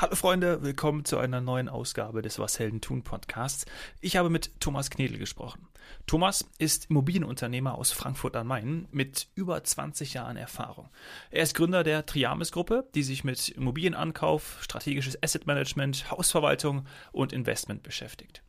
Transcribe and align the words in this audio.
Hallo 0.00 0.14
Freunde, 0.14 0.62
willkommen 0.62 1.04
zu 1.04 1.18
einer 1.18 1.40
neuen 1.40 1.68
Ausgabe 1.68 2.22
des 2.22 2.38
Was 2.38 2.60
Helden 2.60 2.80
tun 2.80 3.02
Podcasts. 3.02 3.66
Ich 4.00 4.16
habe 4.16 4.30
mit 4.30 4.52
Thomas 4.60 4.90
Knedel 4.90 5.18
gesprochen. 5.18 5.66
Thomas 6.06 6.48
ist 6.58 6.88
Immobilienunternehmer 6.88 7.74
aus 7.74 7.90
Frankfurt 7.90 8.36
am 8.36 8.46
Main 8.46 8.86
mit 8.92 9.26
über 9.34 9.64
20 9.64 10.14
Jahren 10.14 10.36
Erfahrung. 10.36 10.88
Er 11.32 11.42
ist 11.42 11.56
Gründer 11.56 11.82
der 11.82 12.06
Triamis 12.06 12.52
Gruppe, 12.52 12.88
die 12.94 13.02
sich 13.02 13.24
mit 13.24 13.48
Immobilienankauf, 13.48 14.58
strategisches 14.60 15.20
Asset 15.20 15.48
Management, 15.48 16.08
Hausverwaltung 16.12 16.86
und 17.10 17.32
Investment 17.32 17.82
beschäftigt. 17.82 18.44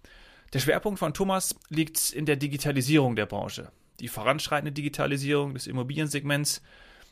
Der 0.54 0.60
Schwerpunkt 0.60 1.00
von 1.00 1.16
Thomas 1.16 1.56
liegt 1.70 2.12
in 2.12 2.28
der 2.28 2.36
Digitalisierung 2.36 3.16
der 3.16 3.26
Branche. 3.26 3.72
Die 4.02 4.08
voranschreitende 4.08 4.72
Digitalisierung 4.72 5.56
des 5.56 5.66
Immobiliensegments 5.66 6.62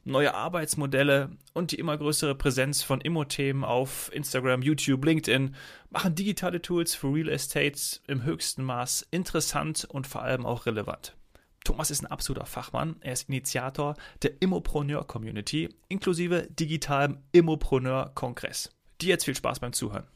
neue 0.08 0.34
Arbeitsmodelle 0.34 1.30
und 1.54 1.72
die 1.72 1.80
immer 1.80 1.98
größere 1.98 2.36
Präsenz 2.36 2.82
von 2.82 3.02
Immo-Themen 3.02 3.64
auf 3.64 4.10
Instagram, 4.14 4.62
YouTube, 4.62 5.06
LinkedIn 5.06 5.56
machen 5.90 6.16
digitale 6.16 6.62
Tools 6.62 6.96
für 6.96 7.14
Real 7.14 7.30
Estate 7.30 7.80
im 8.08 8.24
höchsten 8.24 8.64
Maß 8.64 9.08
interessant 9.12 9.86
und 9.86 10.08
vor 10.08 10.24
allem 10.24 10.46
auch 10.46 10.66
relevant. 10.66 11.16
Thomas 11.64 11.92
ist 11.92 12.02
ein 12.02 12.08
absoluter 12.08 12.46
Fachmann. 12.46 12.96
Er 13.02 13.14
ist 13.14 13.28
Initiator 13.28 13.96
der 14.22 14.42
Immopreneur 14.42 15.06
Community 15.06 15.70
inklusive 15.90 16.48
digitalem 16.50 17.18
Immopreneur 17.34 18.12
Kongress. 18.16 18.70
Dir 19.02 19.10
jetzt 19.10 19.26
viel 19.26 19.36
Spaß 19.36 19.60
beim 19.60 19.74
Zuhören. 19.74 20.08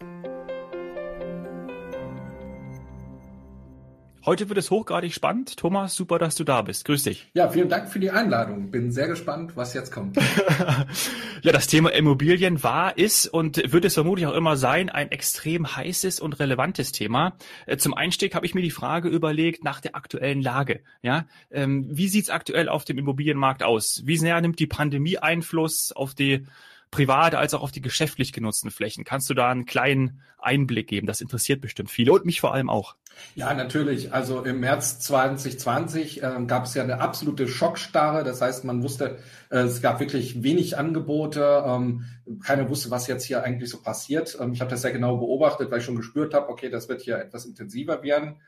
Heute 4.23 4.49
wird 4.49 4.59
es 4.59 4.69
hochgradig 4.69 5.15
spannend. 5.15 5.57
Thomas, 5.57 5.95
super, 5.95 6.19
dass 6.19 6.35
du 6.35 6.43
da 6.43 6.61
bist. 6.61 6.85
Grüß 6.85 7.01
dich. 7.03 7.31
Ja, 7.33 7.49
vielen 7.49 7.69
Dank 7.69 7.89
für 7.89 7.99
die 7.99 8.11
Einladung. 8.11 8.69
Bin 8.69 8.91
sehr 8.91 9.07
gespannt, 9.07 9.53
was 9.55 9.73
jetzt 9.73 9.91
kommt. 9.91 10.15
ja, 11.41 11.51
das 11.51 11.65
Thema 11.65 11.91
Immobilien 11.91 12.61
war, 12.61 12.99
ist 12.99 13.25
und 13.25 13.71
wird 13.73 13.83
es 13.83 13.95
vermutlich 13.95 14.27
auch 14.27 14.35
immer 14.35 14.57
sein, 14.57 14.91
ein 14.91 15.09
extrem 15.09 15.75
heißes 15.75 16.19
und 16.19 16.39
relevantes 16.39 16.91
Thema. 16.91 17.35
Äh, 17.65 17.77
zum 17.77 17.95
Einstieg 17.95 18.35
habe 18.35 18.45
ich 18.45 18.53
mir 18.53 18.61
die 18.61 18.69
Frage 18.69 19.09
überlegt 19.09 19.63
nach 19.63 19.81
der 19.81 19.95
aktuellen 19.95 20.43
Lage. 20.43 20.81
Ja, 21.01 21.25
ähm, 21.49 21.87
wie 21.89 22.07
sieht's 22.07 22.29
aktuell 22.29 22.69
auf 22.69 22.85
dem 22.85 22.99
Immobilienmarkt 22.99 23.63
aus? 23.63 24.03
Wie 24.05 24.17
sehr 24.17 24.39
nimmt 24.39 24.59
die 24.59 24.67
Pandemie 24.67 25.17
Einfluss 25.17 25.91
auf 25.91 26.13
die 26.13 26.45
privat 26.91 27.35
als 27.35 27.53
auch 27.53 27.63
auf 27.63 27.71
die 27.71 27.81
geschäftlich 27.81 28.33
genutzten 28.33 28.69
Flächen. 28.69 29.05
Kannst 29.05 29.29
du 29.29 29.33
da 29.33 29.49
einen 29.49 29.65
kleinen 29.65 30.21
Einblick 30.37 30.87
geben? 30.87 31.07
Das 31.07 31.21
interessiert 31.21 31.61
bestimmt 31.61 31.89
viele 31.89 32.11
und 32.11 32.25
mich 32.25 32.41
vor 32.41 32.53
allem 32.53 32.69
auch. 32.69 32.95
Ja, 33.35 33.53
natürlich. 33.53 34.13
Also 34.13 34.43
im 34.43 34.59
März 34.59 34.99
2020 34.99 36.23
äh, 36.23 36.31
gab 36.47 36.65
es 36.65 36.73
ja 36.73 36.83
eine 36.83 36.99
absolute 36.99 37.47
Schockstarre. 37.47 38.23
Das 38.23 38.41
heißt, 38.41 38.65
man 38.65 38.83
wusste, 38.83 39.19
äh, 39.49 39.59
es 39.59 39.81
gab 39.81 39.99
wirklich 39.99 40.43
wenig 40.43 40.77
Angebote. 40.77 41.63
Ähm, 41.65 42.05
keiner 42.43 42.69
wusste, 42.69 42.91
was 42.91 43.07
jetzt 43.07 43.23
hier 43.23 43.43
eigentlich 43.43 43.69
so 43.69 43.81
passiert. 43.81 44.37
Ähm, 44.39 44.53
ich 44.53 44.61
habe 44.61 44.71
das 44.71 44.81
sehr 44.81 44.91
genau 44.91 45.17
beobachtet, 45.17 45.71
weil 45.71 45.79
ich 45.79 45.85
schon 45.85 45.95
gespürt 45.95 46.33
habe, 46.33 46.49
okay, 46.49 46.69
das 46.69 46.89
wird 46.89 47.01
hier 47.01 47.17
etwas 47.17 47.45
intensiver 47.45 48.03
werden. 48.03 48.41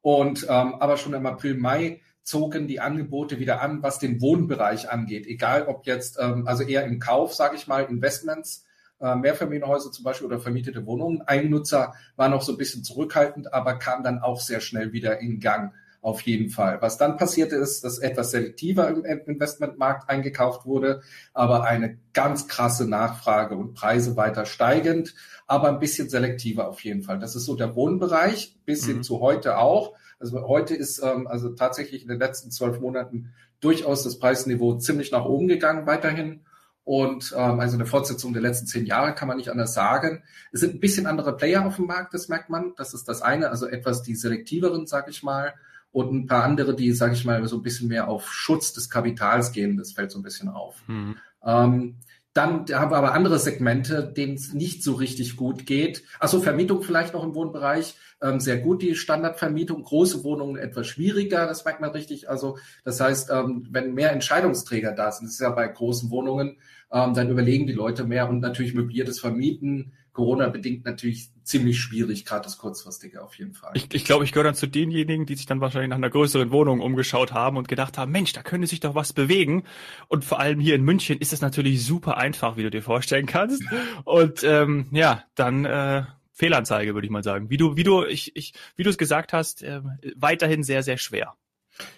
Und 0.00 0.44
ähm, 0.48 0.74
aber 0.74 0.96
schon 0.96 1.14
im 1.14 1.26
April, 1.26 1.54
Mai 1.54 2.00
zogen 2.22 2.68
die 2.68 2.80
Angebote 2.80 3.38
wieder 3.38 3.60
an, 3.60 3.82
was 3.82 3.98
den 3.98 4.20
Wohnbereich 4.20 4.90
angeht. 4.90 5.26
Egal 5.26 5.66
ob 5.66 5.86
jetzt, 5.86 6.18
ähm, 6.20 6.46
also 6.46 6.62
eher 6.62 6.84
im 6.84 6.98
Kauf, 6.98 7.34
sage 7.34 7.56
ich 7.56 7.66
mal, 7.66 7.84
Investments, 7.84 8.64
äh, 9.00 9.16
Mehrfamilienhäuser 9.16 9.90
zum 9.90 10.04
Beispiel 10.04 10.28
oder 10.28 10.38
vermietete 10.38 10.86
Wohnungen. 10.86 11.22
Eigennutzer 11.22 11.94
war 12.16 12.28
noch 12.28 12.42
so 12.42 12.52
ein 12.52 12.58
bisschen 12.58 12.84
zurückhaltend, 12.84 13.52
aber 13.52 13.74
kam 13.74 14.02
dann 14.04 14.20
auch 14.20 14.40
sehr 14.40 14.60
schnell 14.60 14.92
wieder 14.92 15.18
in 15.18 15.40
Gang. 15.40 15.72
Auf 16.00 16.22
jeden 16.22 16.50
Fall. 16.50 16.82
Was 16.82 16.98
dann 16.98 17.16
passierte 17.16 17.54
ist, 17.54 17.84
dass 17.84 17.98
etwas 17.98 18.32
selektiver 18.32 18.88
im 18.88 19.20
Investmentmarkt 19.24 20.10
eingekauft 20.10 20.66
wurde, 20.66 21.02
aber 21.32 21.62
eine 21.62 21.96
ganz 22.12 22.48
krasse 22.48 22.88
Nachfrage 22.88 23.56
und 23.56 23.74
Preise 23.74 24.16
weiter 24.16 24.44
steigend, 24.44 25.14
aber 25.46 25.68
ein 25.68 25.78
bisschen 25.78 26.08
selektiver 26.08 26.68
auf 26.68 26.82
jeden 26.82 27.02
Fall. 27.02 27.20
Das 27.20 27.36
ist 27.36 27.44
so 27.44 27.54
der 27.54 27.76
Wohnbereich, 27.76 28.56
bis 28.64 28.84
hin 28.84 28.96
mhm. 28.96 29.02
zu 29.04 29.20
heute 29.20 29.58
auch. 29.58 29.94
Also 30.22 30.46
heute 30.46 30.74
ist 30.74 31.02
ähm, 31.02 31.26
also 31.26 31.50
tatsächlich 31.50 32.02
in 32.02 32.08
den 32.08 32.20
letzten 32.20 32.52
zwölf 32.52 32.80
Monaten 32.80 33.32
durchaus 33.60 34.04
das 34.04 34.20
Preisniveau 34.20 34.74
ziemlich 34.78 35.10
nach 35.10 35.24
oben 35.24 35.48
gegangen 35.48 35.86
weiterhin. 35.86 36.42
Und 36.84 37.34
ähm, 37.36 37.58
also 37.58 37.76
eine 37.76 37.86
Fortsetzung 37.86 38.32
der 38.32 38.42
letzten 38.42 38.66
zehn 38.66 38.86
Jahre 38.86 39.14
kann 39.14 39.26
man 39.26 39.36
nicht 39.36 39.50
anders 39.50 39.74
sagen. 39.74 40.22
Es 40.52 40.60
sind 40.60 40.74
ein 40.74 40.80
bisschen 40.80 41.06
andere 41.06 41.36
Player 41.36 41.66
auf 41.66 41.76
dem 41.76 41.86
Markt, 41.86 42.14
das 42.14 42.28
merkt 42.28 42.50
man. 42.50 42.72
Das 42.76 42.94
ist 42.94 43.08
das 43.08 43.20
eine, 43.20 43.50
also 43.50 43.66
etwas 43.66 44.02
die 44.02 44.14
selektiveren, 44.14 44.86
sag 44.86 45.08
ich 45.08 45.24
mal, 45.24 45.54
und 45.90 46.12
ein 46.12 46.26
paar 46.26 46.44
andere, 46.44 46.74
die, 46.74 46.92
sag 46.92 47.12
ich 47.12 47.24
mal, 47.24 47.44
so 47.46 47.56
ein 47.56 47.62
bisschen 47.62 47.88
mehr 47.88 48.08
auf 48.08 48.32
Schutz 48.32 48.72
des 48.72 48.90
Kapitals 48.90 49.50
gehen. 49.50 49.76
Das 49.76 49.92
fällt 49.92 50.12
so 50.12 50.20
ein 50.20 50.22
bisschen 50.22 50.48
auf. 50.48 50.76
Mhm. 50.86 51.16
Ähm, 51.44 51.96
dann 52.34 52.64
haben 52.72 52.90
wir 52.90 52.96
aber 52.96 53.12
andere 53.12 53.38
Segmente, 53.38 54.04
denen 54.04 54.34
es 54.34 54.54
nicht 54.54 54.82
so 54.82 54.94
richtig 54.94 55.36
gut 55.36 55.66
geht. 55.66 56.02
Also 56.18 56.40
Vermietung 56.40 56.82
vielleicht 56.82 57.12
noch 57.12 57.24
im 57.24 57.34
Wohnbereich. 57.34 57.96
Ähm, 58.22 58.40
sehr 58.40 58.56
gut 58.58 58.80
die 58.80 58.94
Standardvermietung. 58.94 59.82
Große 59.82 60.24
Wohnungen 60.24 60.56
etwas 60.56 60.86
schwieriger, 60.86 61.46
das 61.46 61.64
merkt 61.64 61.82
man 61.82 61.90
richtig. 61.90 62.30
Also 62.30 62.56
das 62.84 63.00
heißt, 63.00 63.30
ähm, 63.30 63.66
wenn 63.70 63.92
mehr 63.92 64.12
Entscheidungsträger 64.12 64.92
da 64.92 65.12
sind, 65.12 65.26
das 65.26 65.34
ist 65.34 65.40
ja 65.40 65.50
bei 65.50 65.68
großen 65.68 66.10
Wohnungen, 66.10 66.56
ähm, 66.90 67.12
dann 67.12 67.28
überlegen 67.28 67.66
die 67.66 67.74
Leute 67.74 68.04
mehr 68.04 68.28
und 68.28 68.40
natürlich 68.40 68.74
möbliertes 68.74 69.20
Vermieten 69.20 69.92
Corona-bedingt 70.12 70.84
natürlich 70.84 71.30
ziemlich 71.42 71.80
schwierig, 71.80 72.24
gerade 72.24 72.44
das 72.44 72.58
Kurzfristige 72.58 73.22
auf 73.22 73.34
jeden 73.36 73.54
Fall. 73.54 73.72
Ich, 73.74 73.92
ich 73.92 74.04
glaube, 74.04 74.24
ich 74.24 74.32
gehöre 74.32 74.44
dann 74.44 74.54
zu 74.54 74.66
denjenigen, 74.66 75.26
die 75.26 75.34
sich 75.34 75.46
dann 75.46 75.60
wahrscheinlich 75.60 75.88
nach 75.88 75.96
einer 75.96 76.10
größeren 76.10 76.50
Wohnung 76.50 76.80
umgeschaut 76.80 77.32
haben 77.32 77.56
und 77.56 77.66
gedacht 77.68 77.96
haben, 77.96 78.12
Mensch, 78.12 78.32
da 78.32 78.42
könnte 78.42 78.66
sich 78.66 78.80
doch 78.80 78.94
was 78.94 79.12
bewegen. 79.12 79.64
Und 80.08 80.24
vor 80.24 80.38
allem 80.38 80.60
hier 80.60 80.74
in 80.74 80.82
München 80.82 81.18
ist 81.18 81.32
es 81.32 81.40
natürlich 81.40 81.84
super 81.84 82.18
einfach, 82.18 82.56
wie 82.56 82.62
du 82.62 82.70
dir 82.70 82.82
vorstellen 82.82 83.26
kannst. 83.26 83.62
Und 84.04 84.44
ähm, 84.44 84.86
ja, 84.90 85.24
dann 85.34 85.64
äh, 85.64 86.04
Fehlanzeige, 86.32 86.94
würde 86.94 87.06
ich 87.06 87.10
mal 87.10 87.22
sagen. 87.22 87.50
Wie 87.50 87.56
du, 87.56 87.76
wie 87.76 87.84
du, 87.84 88.04
ich, 88.04 88.36
ich, 88.36 88.54
wie 88.76 88.82
du 88.82 88.90
es 88.90 88.98
gesagt 88.98 89.32
hast, 89.32 89.62
äh, 89.62 89.80
weiterhin 90.16 90.62
sehr, 90.62 90.82
sehr 90.82 90.98
schwer. 90.98 91.34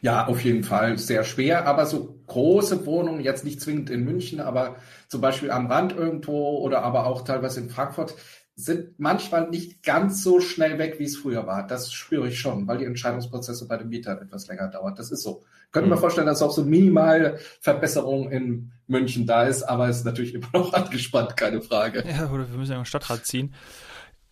Ja, 0.03 0.27
auf 0.27 0.43
jeden 0.43 0.65
Fall 0.65 0.99
sehr 0.99 1.25
schwer, 1.25 1.67
aber 1.67 1.87
so 1.87 2.21
große 2.27 2.87
Wohnungen, 2.87 3.21
jetzt 3.21 3.45
nicht 3.45 3.61
zwingend 3.61 3.91
in 3.91 4.05
München, 4.05 4.41
aber 4.41 4.77
zum 5.09 5.21
Beispiel 5.21 5.51
am 5.51 5.67
Rand 5.67 5.93
irgendwo 5.93 6.59
oder 6.59 6.83
aber 6.83 7.07
auch 7.07 7.23
teilweise 7.23 7.61
in 7.61 7.71
Frankfurt, 7.71 8.15
sind 8.57 9.01
manchmal 9.01 9.51
nicht 9.51 9.83
ganz 9.83 10.23
so 10.23 10.41
schnell 10.41 10.79
weg, 10.79 10.97
wie 10.99 11.05
es 11.05 11.17
früher 11.17 11.47
war. 11.47 11.67
Das 11.67 11.93
spüre 11.93 12.29
ich 12.29 12.39
schon, 12.39 12.69
weil 12.69 12.79
die 12.79 12.85
Entscheidungsprozesse 12.85 13.67
bei 13.67 13.77
den 13.77 13.89
Mietern 13.89 14.19
etwas 14.19 14.47
länger 14.47 14.69
dauern. 14.69 14.95
Das 14.95 15.11
ist 15.11 15.23
so. 15.23 15.43
Könnte 15.73 15.89
mhm. 15.89 15.95
mir 15.95 16.01
vorstellen, 16.01 16.29
dass 16.29 16.41
auch 16.41 16.53
so 16.53 16.65
minimal 16.65 17.39
Verbesserung 17.61 18.31
in 18.31 18.71
München 18.87 19.27
da 19.27 19.45
ist, 19.45 19.65
aber 19.65 19.89
es 19.89 19.99
ist 19.99 20.05
natürlich 20.05 20.35
immer 20.35 20.49
noch 20.53 20.73
angespannt, 20.73 21.37
keine 21.37 21.63
Frage. 21.63 22.05
Ja, 22.07 22.31
oder 22.31 22.49
wir 22.49 22.57
müssen 22.57 22.73
ja 22.73 22.79
im 22.79 22.85
Stadtrat 22.85 23.27
ziehen. 23.27 23.55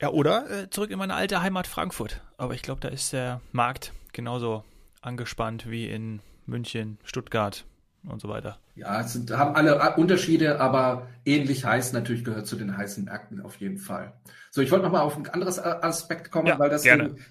Ja, 0.01 0.11
oder 0.11 0.51
äh, 0.51 0.71
zurück 0.71 0.91
in 0.91 0.99
meine 0.99 1.15
alte 1.15 1.43
Heimat 1.43 1.67
Frankfurt. 1.67 2.21
Aber 2.37 2.55
ich 2.55 2.63
glaube, 2.63 2.81
da 2.81 2.89
ist 2.89 3.13
der 3.13 3.41
Markt 3.51 3.93
genauso 4.13 4.65
angespannt 5.03 5.69
wie 5.69 5.89
in 5.89 6.21
München, 6.47 6.99
Stuttgart 7.05 7.65
und 8.09 8.21
so 8.21 8.29
weiter. 8.29 8.59
Ja, 8.75 9.01
es 9.01 9.13
sind, 9.13 9.31
haben 9.31 9.55
alle 9.55 9.97
Unterschiede, 9.97 10.61
aber 10.61 11.09
ähnlich 11.25 11.65
heiß 11.65 11.93
natürlich 11.93 12.25
gehört 12.25 12.47
zu 12.47 12.57
den 12.57 12.77
heißen 12.77 13.05
Märkten 13.05 13.41
auf 13.41 13.57
jeden 13.57 13.79
Fall. 13.79 14.15
So, 14.51 14.61
ich 14.61 14.71
wollte 14.71 14.85
nochmal 14.85 15.03
auf 15.03 15.17
ein 15.17 15.29
anderes 15.29 15.59
Aspekt 15.59 16.31
kommen, 16.31 16.49
ja, 16.49 16.59
weil 16.59 16.71
das 16.71 16.85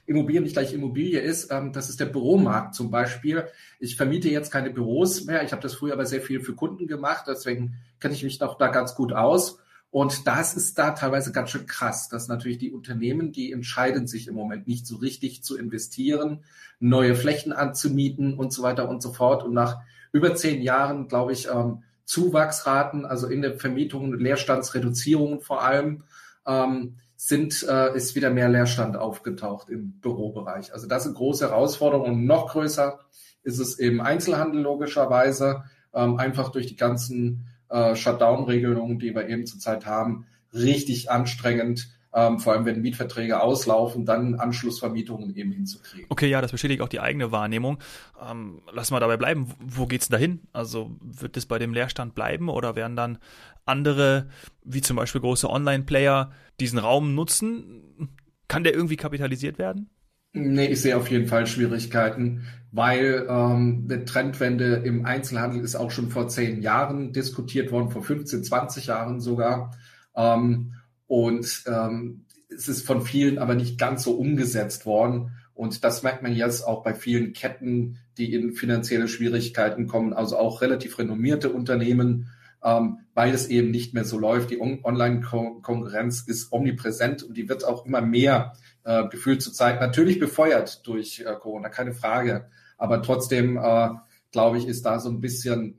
Immobilien 0.05 0.43
nicht 0.43 0.53
gleich 0.53 0.73
Immobilie 0.73 1.19
ist. 1.19 1.51
Ähm, 1.51 1.73
das 1.73 1.89
ist 1.89 1.99
der 1.99 2.05
Büromarkt 2.05 2.75
zum 2.75 2.89
Beispiel. 2.89 3.45
Ich 3.79 3.95
vermiete 3.95 4.29
jetzt 4.29 4.51
keine 4.51 4.69
Büros 4.69 5.25
mehr. 5.25 5.43
Ich 5.43 5.51
habe 5.51 5.61
das 5.61 5.73
früher 5.73 5.93
aber 5.93 6.05
sehr 6.05 6.21
viel 6.21 6.41
für 6.41 6.53
Kunden 6.53 6.87
gemacht, 6.87 7.25
deswegen 7.27 7.77
kenne 7.99 8.13
ich 8.13 8.23
mich 8.23 8.39
noch 8.39 8.57
da 8.57 8.67
ganz 8.67 8.95
gut 8.95 9.13
aus. 9.13 9.59
Und 9.91 10.25
das 10.25 10.55
ist 10.55 10.77
da 10.77 10.91
teilweise 10.91 11.33
ganz 11.33 11.51
schön 11.51 11.67
krass, 11.67 12.07
dass 12.07 12.29
natürlich 12.29 12.57
die 12.57 12.71
Unternehmen, 12.71 13.33
die 13.33 13.51
entscheiden 13.51 14.07
sich 14.07 14.27
im 14.27 14.35
Moment 14.35 14.65
nicht 14.65 14.87
so 14.87 14.95
richtig 14.95 15.43
zu 15.43 15.57
investieren, 15.57 16.45
neue 16.79 17.13
Flächen 17.13 17.51
anzumieten 17.51 18.35
und 18.35 18.53
so 18.53 18.63
weiter 18.63 18.87
und 18.87 19.01
so 19.01 19.11
fort. 19.11 19.43
Und 19.43 19.53
nach 19.53 19.81
über 20.13 20.33
zehn 20.33 20.61
Jahren, 20.61 21.09
glaube 21.09 21.33
ich, 21.33 21.49
ähm, 21.49 21.83
Zuwachsraten, 22.05 23.05
also 23.05 23.27
in 23.27 23.41
der 23.41 23.59
Vermietung, 23.59 24.13
Leerstandsreduzierungen 24.13 25.41
vor 25.41 25.61
allem, 25.61 26.03
ähm, 26.47 26.95
sind, 27.17 27.63
äh, 27.69 27.95
ist 27.95 28.15
wieder 28.15 28.29
mehr 28.29 28.49
Leerstand 28.49 28.95
aufgetaucht 28.95 29.69
im 29.69 29.99
Bürobereich. 29.99 30.73
Also 30.73 30.87
das 30.87 31.03
sind 31.03 31.15
große 31.15 31.49
Herausforderungen. 31.49 32.13
Und 32.13 32.25
noch 32.25 32.51
größer 32.51 32.99
ist 33.43 33.59
es 33.59 33.75
im 33.75 33.99
Einzelhandel 34.01 34.61
logischerweise, 34.61 35.63
ähm, 35.93 36.17
einfach 36.17 36.49
durch 36.49 36.67
die 36.67 36.77
ganzen 36.77 37.45
äh, 37.71 37.95
Shutdown-Regelungen, 37.95 38.99
die 38.99 39.15
wir 39.15 39.27
eben 39.27 39.45
zurzeit 39.45 39.85
haben, 39.85 40.25
richtig 40.53 41.09
anstrengend. 41.09 41.89
Ähm, 42.13 42.39
vor 42.39 42.51
allem 42.51 42.65
wenn 42.65 42.81
Mietverträge 42.81 43.39
auslaufen, 43.41 44.05
dann 44.05 44.35
Anschlussvermietungen 44.35 45.33
eben 45.33 45.53
hinzukriegen. 45.53 46.07
Okay, 46.09 46.27
ja, 46.27 46.41
das 46.41 46.51
bestätigt 46.51 46.81
auch 46.81 46.89
die 46.89 46.99
eigene 46.99 47.31
Wahrnehmung. 47.31 47.77
Ähm, 48.21 48.61
lass 48.73 48.91
mal 48.91 48.99
dabei 48.99 49.15
bleiben. 49.15 49.47
Wo 49.61 49.85
geht's 49.85 50.09
dahin? 50.09 50.41
Also 50.51 50.91
wird 50.99 51.37
es 51.37 51.45
bei 51.45 51.57
dem 51.57 51.73
Leerstand 51.73 52.13
bleiben 52.13 52.49
oder 52.49 52.75
werden 52.75 52.97
dann 52.97 53.17
andere, 53.65 54.27
wie 54.65 54.81
zum 54.81 54.97
Beispiel 54.97 55.21
große 55.21 55.49
Online-Player, 55.49 56.31
diesen 56.59 56.79
Raum 56.79 57.15
nutzen? 57.15 58.09
Kann 58.49 58.65
der 58.65 58.73
irgendwie 58.73 58.97
kapitalisiert 58.97 59.57
werden? 59.57 59.89
Nee, 60.33 60.67
ich 60.67 60.81
sehe 60.81 60.95
auf 60.95 61.09
jeden 61.11 61.27
Fall 61.27 61.45
Schwierigkeiten, 61.45 62.43
weil 62.71 63.25
ähm, 63.29 63.87
eine 63.89 64.05
Trendwende 64.05 64.75
im 64.75 65.05
Einzelhandel 65.05 65.61
ist 65.61 65.75
auch 65.75 65.91
schon 65.91 66.09
vor 66.09 66.29
zehn 66.29 66.61
Jahren 66.61 67.11
diskutiert 67.11 67.71
worden, 67.71 67.89
vor 67.91 68.03
15, 68.03 68.43
20 68.43 68.87
Jahren 68.87 69.19
sogar. 69.19 69.75
Ähm, 70.15 70.73
Und 71.07 71.63
ähm, 71.67 72.25
es 72.49 72.69
ist 72.69 72.85
von 72.87 73.01
vielen 73.01 73.37
aber 73.39 73.55
nicht 73.55 73.77
ganz 73.77 74.03
so 74.03 74.13
umgesetzt 74.13 74.85
worden. 74.85 75.31
Und 75.53 75.83
das 75.83 76.03
merkt 76.03 76.23
man 76.23 76.33
jetzt 76.33 76.65
auch 76.65 76.83
bei 76.83 76.93
vielen 76.93 77.33
Ketten, 77.33 77.97
die 78.17 78.33
in 78.33 78.53
finanzielle 78.53 79.09
Schwierigkeiten 79.09 79.87
kommen, 79.87 80.13
also 80.13 80.37
auch 80.37 80.61
relativ 80.61 80.97
renommierte 80.97 81.49
Unternehmen, 81.51 82.29
ähm, 82.63 82.99
weil 83.13 83.33
es 83.33 83.47
eben 83.47 83.71
nicht 83.71 83.93
mehr 83.93 84.05
so 84.05 84.19
läuft. 84.19 84.51
Die 84.51 84.61
On 84.61 84.79
Online-Konkurrenz 84.83 86.21
ist 86.27 86.51
omnipräsent 86.51 87.23
und 87.23 87.35
die 87.35 87.49
wird 87.49 87.65
auch 87.65 87.85
immer 87.85 88.01
mehr 88.01 88.53
äh, 88.83 89.07
gefühlt 89.07 89.41
zur 89.41 89.53
Zeit 89.53 89.79
natürlich 89.79 90.19
befeuert 90.19 90.85
durch 90.87 91.21
äh, 91.21 91.33
Corona, 91.39 91.69
keine 91.69 91.93
Frage. 91.93 92.49
Aber 92.77 93.01
trotzdem, 93.01 93.57
äh, 93.57 93.89
glaube 94.31 94.57
ich, 94.57 94.67
ist 94.67 94.85
da 94.85 94.99
so 94.99 95.09
ein 95.09 95.21
bisschen 95.21 95.77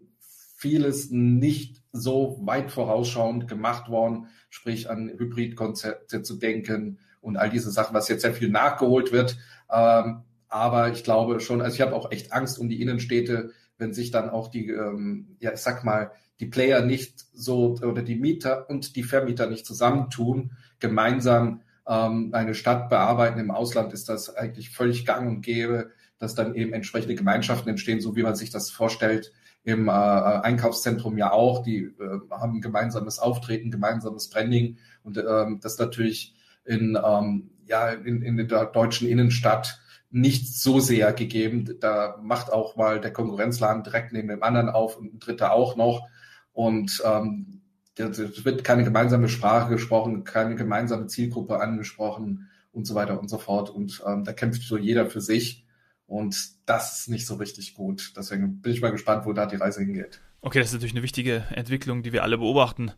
vieles 0.56 1.10
nicht 1.10 1.82
so 1.92 2.38
weit 2.42 2.70
vorausschauend 2.70 3.48
gemacht 3.48 3.88
worden, 3.88 4.28
sprich 4.50 4.88
an 4.88 5.08
Hybridkonzepte 5.08 6.22
zu 6.22 6.36
denken 6.36 6.98
und 7.20 7.36
all 7.36 7.50
diese 7.50 7.70
Sachen, 7.70 7.94
was 7.94 8.08
jetzt 8.08 8.22
sehr 8.22 8.34
viel 8.34 8.48
nachgeholt 8.48 9.12
wird. 9.12 9.36
Ähm, 9.70 10.22
aber 10.48 10.92
ich 10.92 11.02
glaube 11.02 11.40
schon, 11.40 11.60
also 11.62 11.74
ich 11.74 11.80
habe 11.80 11.94
auch 11.96 12.10
echt 12.12 12.32
Angst 12.32 12.58
um 12.58 12.68
die 12.68 12.80
Innenstädte, 12.80 13.52
wenn 13.78 13.92
sich 13.92 14.10
dann 14.10 14.30
auch 14.30 14.48
die, 14.48 14.68
ähm, 14.68 15.36
ja, 15.40 15.52
ich 15.52 15.60
sag 15.60 15.84
mal, 15.84 16.12
die 16.40 16.46
Player 16.46 16.82
nicht 16.82 17.24
so 17.32 17.76
oder 17.82 18.02
die 18.02 18.16
Mieter 18.16 18.68
und 18.68 18.96
die 18.96 19.02
Vermieter 19.02 19.48
nicht 19.48 19.66
zusammentun, 19.66 20.52
gemeinsam 20.80 21.60
ähm, 21.86 22.30
eine 22.32 22.54
Stadt 22.54 22.88
bearbeiten. 22.88 23.38
Im 23.38 23.50
Ausland 23.50 23.92
ist 23.92 24.08
das 24.08 24.34
eigentlich 24.34 24.70
völlig 24.70 25.06
gang 25.06 25.28
und 25.28 25.42
gäbe, 25.42 25.90
dass 26.18 26.34
dann 26.34 26.54
eben 26.54 26.72
entsprechende 26.72 27.14
Gemeinschaften 27.14 27.68
entstehen, 27.68 28.00
so 28.00 28.16
wie 28.16 28.22
man 28.22 28.34
sich 28.34 28.50
das 28.50 28.70
vorstellt 28.70 29.32
im 29.64 29.88
äh, 29.88 29.92
Einkaufszentrum 29.92 31.16
ja 31.18 31.32
auch. 31.32 31.62
Die 31.62 31.78
äh, 31.78 32.20
haben 32.30 32.60
gemeinsames 32.60 33.18
Auftreten, 33.18 33.70
gemeinsames 33.70 34.28
Branding 34.28 34.78
und 35.02 35.18
ähm, 35.18 35.60
das 35.60 35.78
natürlich 35.78 36.34
in, 36.64 36.98
ähm, 37.02 37.50
ja, 37.66 37.88
in, 37.90 38.22
in 38.22 38.48
der 38.48 38.66
deutschen 38.66 39.08
Innenstadt 39.08 39.80
nicht 40.12 40.54
so 40.54 40.78
sehr 40.78 41.12
gegeben. 41.12 41.78
Da 41.80 42.18
macht 42.22 42.52
auch 42.52 42.76
mal 42.76 43.00
der 43.00 43.12
Konkurrenzladen 43.12 43.82
direkt 43.82 44.12
neben 44.12 44.28
dem 44.28 44.42
anderen 44.42 44.68
auf 44.68 44.96
und 44.96 45.14
ein 45.14 45.18
dritter 45.18 45.52
auch 45.52 45.76
noch. 45.76 46.06
Und 46.52 47.02
ähm, 47.04 47.62
es 47.96 48.44
wird 48.44 48.62
keine 48.62 48.84
gemeinsame 48.84 49.28
Sprache 49.28 49.70
gesprochen, 49.70 50.24
keine 50.24 50.54
gemeinsame 50.54 51.06
Zielgruppe 51.06 51.60
angesprochen 51.60 52.50
und 52.72 52.86
so 52.86 52.94
weiter 52.94 53.18
und 53.18 53.28
so 53.28 53.38
fort. 53.38 53.70
Und 53.70 54.02
ähm, 54.06 54.24
da 54.24 54.32
kämpft 54.32 54.62
so 54.62 54.76
jeder 54.76 55.06
für 55.06 55.20
sich. 55.20 55.66
Und 56.06 56.36
das 56.66 57.00
ist 57.00 57.08
nicht 57.08 57.26
so 57.26 57.36
richtig 57.36 57.74
gut. 57.74 58.12
Deswegen 58.16 58.60
bin 58.60 58.72
ich 58.72 58.82
mal 58.82 58.92
gespannt, 58.92 59.24
wo 59.24 59.32
da 59.32 59.46
die 59.46 59.56
Reise 59.56 59.80
hingeht. 59.80 60.20
Okay, 60.42 60.58
das 60.58 60.68
ist 60.68 60.74
natürlich 60.74 60.94
eine 60.94 61.02
wichtige 61.02 61.44
Entwicklung, 61.50 62.02
die 62.02 62.12
wir 62.12 62.22
alle 62.22 62.36
beobachten 62.36 62.92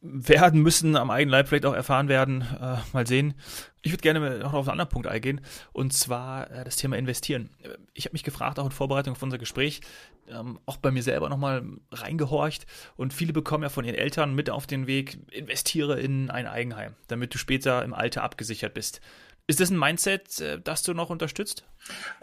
werden 0.00 0.62
müssen, 0.62 0.96
am 0.96 1.10
eigenen 1.10 1.32
Leib 1.32 1.48
vielleicht 1.48 1.66
auch 1.66 1.74
erfahren 1.74 2.08
werden. 2.08 2.42
Äh, 2.42 2.76
mal 2.92 3.06
sehen. 3.06 3.34
Ich 3.82 3.92
würde 3.92 4.02
gerne 4.02 4.38
noch 4.38 4.52
auf 4.52 4.66
einen 4.66 4.72
anderen 4.72 4.90
Punkt 4.90 5.08
eingehen, 5.08 5.40
und 5.72 5.92
zwar 5.92 6.50
äh, 6.50 6.64
das 6.64 6.76
Thema 6.76 6.96
Investieren. 6.96 7.50
Ich 7.94 8.04
habe 8.04 8.12
mich 8.12 8.22
gefragt, 8.22 8.58
auch 8.58 8.66
in 8.66 8.70
Vorbereitung 8.70 9.12
auf 9.12 9.22
unser 9.22 9.38
Gespräch, 9.38 9.80
ähm, 10.28 10.58
auch 10.66 10.76
bei 10.76 10.90
mir 10.90 11.02
selber 11.02 11.28
nochmal 11.28 11.64
reingehorcht. 11.90 12.66
Und 12.96 13.12
viele 13.12 13.32
bekommen 13.32 13.64
ja 13.64 13.68
von 13.70 13.84
ihren 13.84 13.96
Eltern 13.96 14.34
mit 14.34 14.50
auf 14.50 14.66
den 14.66 14.86
Weg, 14.86 15.18
investiere 15.32 15.98
in 15.98 16.30
ein 16.30 16.46
Eigenheim, 16.46 16.94
damit 17.08 17.34
du 17.34 17.38
später 17.38 17.82
im 17.84 17.94
Alter 17.94 18.22
abgesichert 18.22 18.74
bist. 18.74 19.00
Ist 19.46 19.60
das 19.60 19.70
ein 19.70 19.78
Mindset, 19.78 20.40
äh, 20.40 20.60
das 20.60 20.82
du 20.82 20.94
noch 20.94 21.10
unterstützt? 21.10 21.64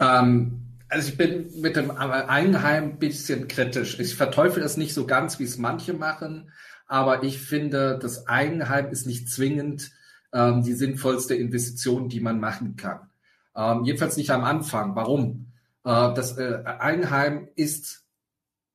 Ähm, 0.00 0.62
also 0.88 1.08
ich 1.08 1.16
bin 1.16 1.50
mit 1.60 1.76
dem 1.76 1.90
Eigenheim 1.90 2.84
ein 2.84 2.98
bisschen 2.98 3.48
kritisch. 3.48 3.98
Ich 3.98 4.14
verteufel 4.14 4.62
das 4.62 4.76
nicht 4.76 4.94
so 4.94 5.06
ganz, 5.06 5.38
wie 5.38 5.44
es 5.44 5.58
manche 5.58 5.92
machen. 5.92 6.50
Aber 6.86 7.24
ich 7.24 7.40
finde, 7.40 7.98
das 8.00 8.26
Eigenheim 8.26 8.90
ist 8.90 9.06
nicht 9.06 9.28
zwingend 9.30 9.90
ähm, 10.32 10.62
die 10.62 10.74
sinnvollste 10.74 11.34
Investition, 11.34 12.08
die 12.08 12.20
man 12.20 12.40
machen 12.40 12.76
kann. 12.76 13.10
Ähm, 13.56 13.84
jedenfalls 13.84 14.16
nicht 14.16 14.30
am 14.30 14.44
Anfang. 14.44 14.94
Warum? 14.94 15.52
Äh, 15.84 16.14
das 16.14 16.36
äh, 16.38 16.62
Eigenheim 16.64 17.48
ist 17.56 18.06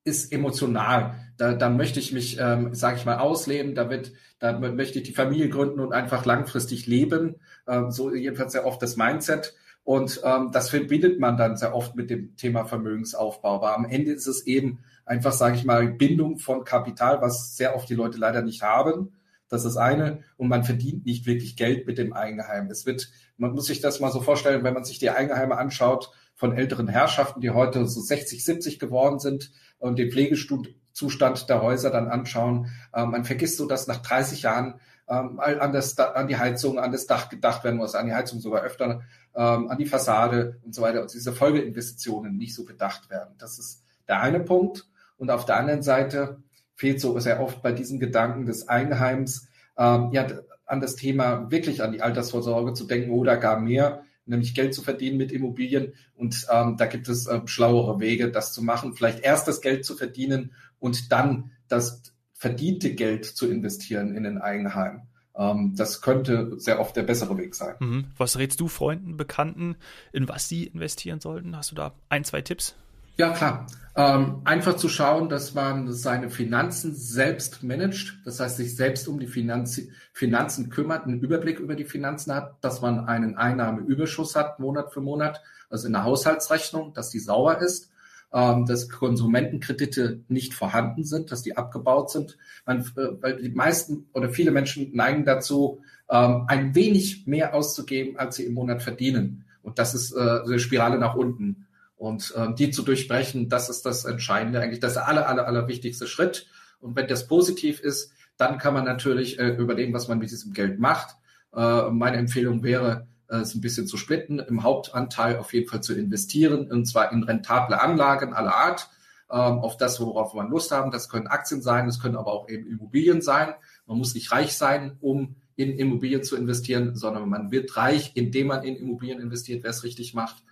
ist 0.04 0.32
emotional. 0.32 1.14
Da, 1.36 1.54
da 1.54 1.68
möchte 1.68 2.00
ich 2.00 2.12
mich, 2.12 2.38
ähm, 2.40 2.74
sage 2.74 2.96
ich 2.96 3.04
mal, 3.04 3.18
ausleben. 3.18 3.74
Da 3.74 3.88
wird, 3.88 4.12
da 4.38 4.58
möchte 4.58 4.98
ich 4.98 5.04
die 5.04 5.14
Familie 5.14 5.48
gründen 5.48 5.80
und 5.80 5.92
einfach 5.92 6.24
langfristig 6.24 6.86
leben. 6.86 7.36
Ähm, 7.68 7.90
so 7.90 8.14
jedenfalls 8.14 8.52
sehr 8.52 8.66
oft 8.66 8.82
das 8.82 8.96
Mindset. 8.96 9.54
Und 9.84 10.20
ähm, 10.24 10.50
das 10.52 10.70
verbindet 10.70 11.20
man 11.20 11.36
dann 11.36 11.56
sehr 11.56 11.74
oft 11.74 11.94
mit 11.94 12.10
dem 12.10 12.36
Thema 12.36 12.64
Vermögensaufbau. 12.64 13.54
Aber 13.54 13.76
am 13.76 13.84
Ende 13.84 14.12
ist 14.12 14.26
es 14.26 14.46
eben 14.46 14.80
einfach, 15.04 15.32
sage 15.32 15.56
ich 15.56 15.64
mal, 15.64 15.88
Bindung 15.88 16.38
von 16.38 16.64
Kapital, 16.64 17.20
was 17.20 17.56
sehr 17.56 17.76
oft 17.76 17.88
die 17.88 17.94
Leute 17.94 18.18
leider 18.18 18.42
nicht 18.42 18.62
haben. 18.62 19.12
Das 19.48 19.64
ist 19.64 19.76
eine. 19.76 20.22
Und 20.36 20.48
man 20.48 20.64
verdient 20.64 21.04
nicht 21.04 21.26
wirklich 21.26 21.56
Geld 21.56 21.86
mit 21.86 21.98
dem 21.98 22.12
Eigenheim. 22.12 22.70
Es 22.70 22.86
wird, 22.86 23.10
man 23.36 23.52
muss 23.52 23.66
sich 23.66 23.80
das 23.80 24.00
mal 24.00 24.10
so 24.10 24.20
vorstellen, 24.20 24.64
wenn 24.64 24.74
man 24.74 24.84
sich 24.84 24.98
die 24.98 25.10
Eigenheime 25.10 25.58
anschaut 25.58 26.10
von 26.34 26.56
älteren 26.56 26.88
Herrschaften, 26.88 27.40
die 27.40 27.50
heute 27.50 27.86
so 27.86 28.00
60, 28.00 28.44
70 28.44 28.78
geworden 28.78 29.18
sind 29.18 29.52
und 29.78 29.98
den 29.98 30.10
Pflegezustand 30.10 31.48
der 31.48 31.60
Häuser 31.60 31.90
dann 31.90 32.08
anschauen. 32.08 32.70
Äh, 32.94 33.04
man 33.04 33.24
vergisst 33.24 33.58
so, 33.58 33.66
dass 33.66 33.86
nach 33.86 34.00
30 34.00 34.42
Jahren 34.42 34.80
ähm, 35.08 35.38
an, 35.40 35.72
das, 35.72 35.98
an 35.98 36.28
die 36.28 36.38
Heizung, 36.38 36.78
an 36.78 36.92
das 36.92 37.06
Dach 37.06 37.28
gedacht 37.28 37.64
werden 37.64 37.76
muss, 37.76 37.94
an 37.94 38.06
die 38.06 38.14
Heizung 38.14 38.40
sogar 38.40 38.62
öfter, 38.62 39.02
ähm, 39.34 39.68
an 39.68 39.76
die 39.78 39.86
Fassade 39.86 40.58
und 40.62 40.74
so 40.74 40.82
weiter. 40.82 41.02
Und 41.02 41.12
diese 41.12 41.32
Folgeinvestitionen 41.32 42.36
nicht 42.36 42.54
so 42.54 42.64
bedacht 42.64 43.10
werden. 43.10 43.34
Das 43.38 43.58
ist 43.58 43.84
der 44.08 44.20
eine 44.20 44.40
Punkt. 44.40 44.86
Und 45.16 45.30
auf 45.30 45.44
der 45.44 45.56
anderen 45.56 45.82
Seite 45.82 46.42
fehlt 46.74 47.00
so 47.00 47.18
sehr 47.18 47.40
oft 47.40 47.62
bei 47.62 47.72
diesen 47.72 48.00
Gedanken 48.00 48.46
des 48.46 48.68
Eigenheims, 48.68 49.48
ähm, 49.76 50.10
ja, 50.12 50.26
an 50.66 50.80
das 50.80 50.96
Thema 50.96 51.50
wirklich 51.50 51.82
an 51.82 51.92
die 51.92 52.02
Altersvorsorge 52.02 52.72
zu 52.72 52.86
denken 52.86 53.10
oder 53.10 53.36
gar 53.36 53.60
mehr, 53.60 54.02
nämlich 54.24 54.54
Geld 54.54 54.74
zu 54.74 54.82
verdienen 54.82 55.18
mit 55.18 55.32
Immobilien. 55.32 55.92
Und 56.14 56.46
ähm, 56.50 56.76
da 56.76 56.86
gibt 56.86 57.08
es 57.08 57.26
äh, 57.26 57.40
schlauere 57.46 58.00
Wege, 58.00 58.30
das 58.30 58.52
zu 58.52 58.62
machen. 58.62 58.94
Vielleicht 58.94 59.20
erst 59.20 59.46
das 59.48 59.60
Geld 59.60 59.84
zu 59.84 59.94
verdienen 59.94 60.52
und 60.78 61.12
dann 61.12 61.50
das 61.68 62.02
verdiente 62.32 62.94
Geld 62.94 63.24
zu 63.24 63.48
investieren 63.48 64.16
in 64.16 64.26
ein 64.26 64.38
Eigenheim. 64.38 65.02
Ähm, 65.36 65.74
das 65.76 66.00
könnte 66.00 66.58
sehr 66.58 66.80
oft 66.80 66.96
der 66.96 67.02
bessere 67.02 67.36
Weg 67.38 67.54
sein. 67.54 67.74
Mhm. 67.78 68.04
Was 68.16 68.38
rätst 68.38 68.60
du 68.60 68.68
Freunden, 68.68 69.16
Bekannten, 69.16 69.76
in 70.12 70.28
was 70.28 70.48
sie 70.48 70.64
investieren 70.64 71.20
sollten? 71.20 71.56
Hast 71.56 71.70
du 71.70 71.74
da 71.74 71.92
ein, 72.08 72.24
zwei 72.24 72.42
Tipps? 72.42 72.74
Ja, 73.16 73.30
klar. 73.30 73.66
Ähm, 73.94 74.40
einfach 74.44 74.76
zu 74.76 74.88
schauen, 74.88 75.28
dass 75.28 75.52
man 75.52 75.92
seine 75.92 76.30
Finanzen 76.30 76.94
selbst 76.94 77.62
managt, 77.62 78.18
das 78.24 78.40
heißt, 78.40 78.56
sich 78.56 78.74
selbst 78.74 79.06
um 79.06 79.20
die 79.20 79.26
Finanz 79.26 79.82
Finanzen 80.14 80.70
kümmert, 80.70 81.04
einen 81.04 81.20
Überblick 81.20 81.58
über 81.58 81.74
die 81.74 81.84
Finanzen 81.84 82.34
hat, 82.34 82.56
dass 82.62 82.80
man 82.80 83.06
einen 83.06 83.36
Einnahmeüberschuss 83.36 84.34
hat, 84.34 84.58
Monat 84.60 84.94
für 84.94 85.02
Monat, 85.02 85.42
also 85.68 85.86
in 85.86 85.92
der 85.92 86.04
Haushaltsrechnung, 86.04 86.94
dass 86.94 87.10
die 87.10 87.18
sauer 87.18 87.60
ist, 87.60 87.90
ähm, 88.32 88.64
dass 88.64 88.88
Konsumentenkredite 88.88 90.20
nicht 90.28 90.54
vorhanden 90.54 91.04
sind, 91.04 91.30
dass 91.30 91.42
die 91.42 91.56
abgebaut 91.58 92.10
sind. 92.10 92.38
Man, 92.64 92.80
äh, 92.80 93.20
weil 93.20 93.42
die 93.42 93.50
meisten 93.50 94.06
oder 94.14 94.30
viele 94.30 94.52
Menschen 94.52 94.94
neigen 94.94 95.26
dazu, 95.26 95.82
ähm, 96.10 96.44
ein 96.48 96.74
wenig 96.74 97.26
mehr 97.26 97.54
auszugeben, 97.54 98.18
als 98.18 98.36
sie 98.36 98.44
im 98.44 98.54
Monat 98.54 98.82
verdienen. 98.82 99.44
Und 99.62 99.78
das 99.78 99.94
ist 99.94 100.12
äh, 100.12 100.18
eine 100.18 100.58
Spirale 100.58 100.98
nach 100.98 101.14
unten. 101.14 101.66
Und 102.02 102.34
äh, 102.34 102.52
die 102.52 102.72
zu 102.72 102.82
durchbrechen, 102.82 103.48
das 103.48 103.68
ist 103.68 103.86
das 103.86 104.04
Entscheidende, 104.04 104.60
eigentlich 104.60 104.80
das 104.80 104.96
aller, 104.96 105.28
aller, 105.28 105.46
aller 105.46 105.68
wichtigste 105.68 106.08
Schritt. 106.08 106.48
Und 106.80 106.96
wenn 106.96 107.06
das 107.06 107.28
positiv 107.28 107.78
ist, 107.78 108.12
dann 108.36 108.58
kann 108.58 108.74
man 108.74 108.84
natürlich 108.84 109.38
äh, 109.38 109.50
überlegen, 109.50 109.94
was 109.94 110.08
man 110.08 110.18
mit 110.18 110.32
diesem 110.32 110.52
Geld 110.52 110.80
macht. 110.80 111.14
Äh, 111.54 111.90
meine 111.90 112.16
Empfehlung 112.16 112.64
wäre, 112.64 113.06
äh, 113.28 113.36
es 113.36 113.54
ein 113.54 113.60
bisschen 113.60 113.86
zu 113.86 113.96
splitten, 113.96 114.40
im 114.40 114.64
Hauptanteil 114.64 115.36
auf 115.36 115.52
jeden 115.52 115.68
Fall 115.68 115.80
zu 115.80 115.94
investieren, 115.94 116.72
und 116.72 116.86
zwar 116.86 117.12
in 117.12 117.22
rentable 117.22 117.80
Anlagen 117.80 118.34
aller 118.34 118.56
Art, 118.56 118.90
ähm, 119.30 119.60
auf 119.60 119.76
das, 119.76 120.00
worauf 120.00 120.34
man 120.34 120.50
Lust 120.50 120.72
haben. 120.72 120.90
Das 120.90 121.08
können 121.08 121.28
Aktien 121.28 121.62
sein, 121.62 121.86
das 121.86 122.00
können 122.00 122.16
aber 122.16 122.32
auch 122.32 122.48
eben 122.48 122.66
Immobilien 122.66 123.22
sein. 123.22 123.54
Man 123.86 123.98
muss 123.98 124.16
nicht 124.16 124.32
reich 124.32 124.56
sein, 124.56 124.96
um 125.00 125.36
in 125.54 125.78
Immobilien 125.78 126.24
zu 126.24 126.34
investieren, 126.34 126.96
sondern 126.96 127.28
man 127.28 127.52
wird 127.52 127.76
reich, 127.76 128.16
indem 128.16 128.48
man 128.48 128.64
in 128.64 128.74
Immobilien 128.74 129.20
investiert, 129.20 129.62
wer 129.62 129.70
es 129.70 129.84
richtig 129.84 130.14
macht 130.14 130.42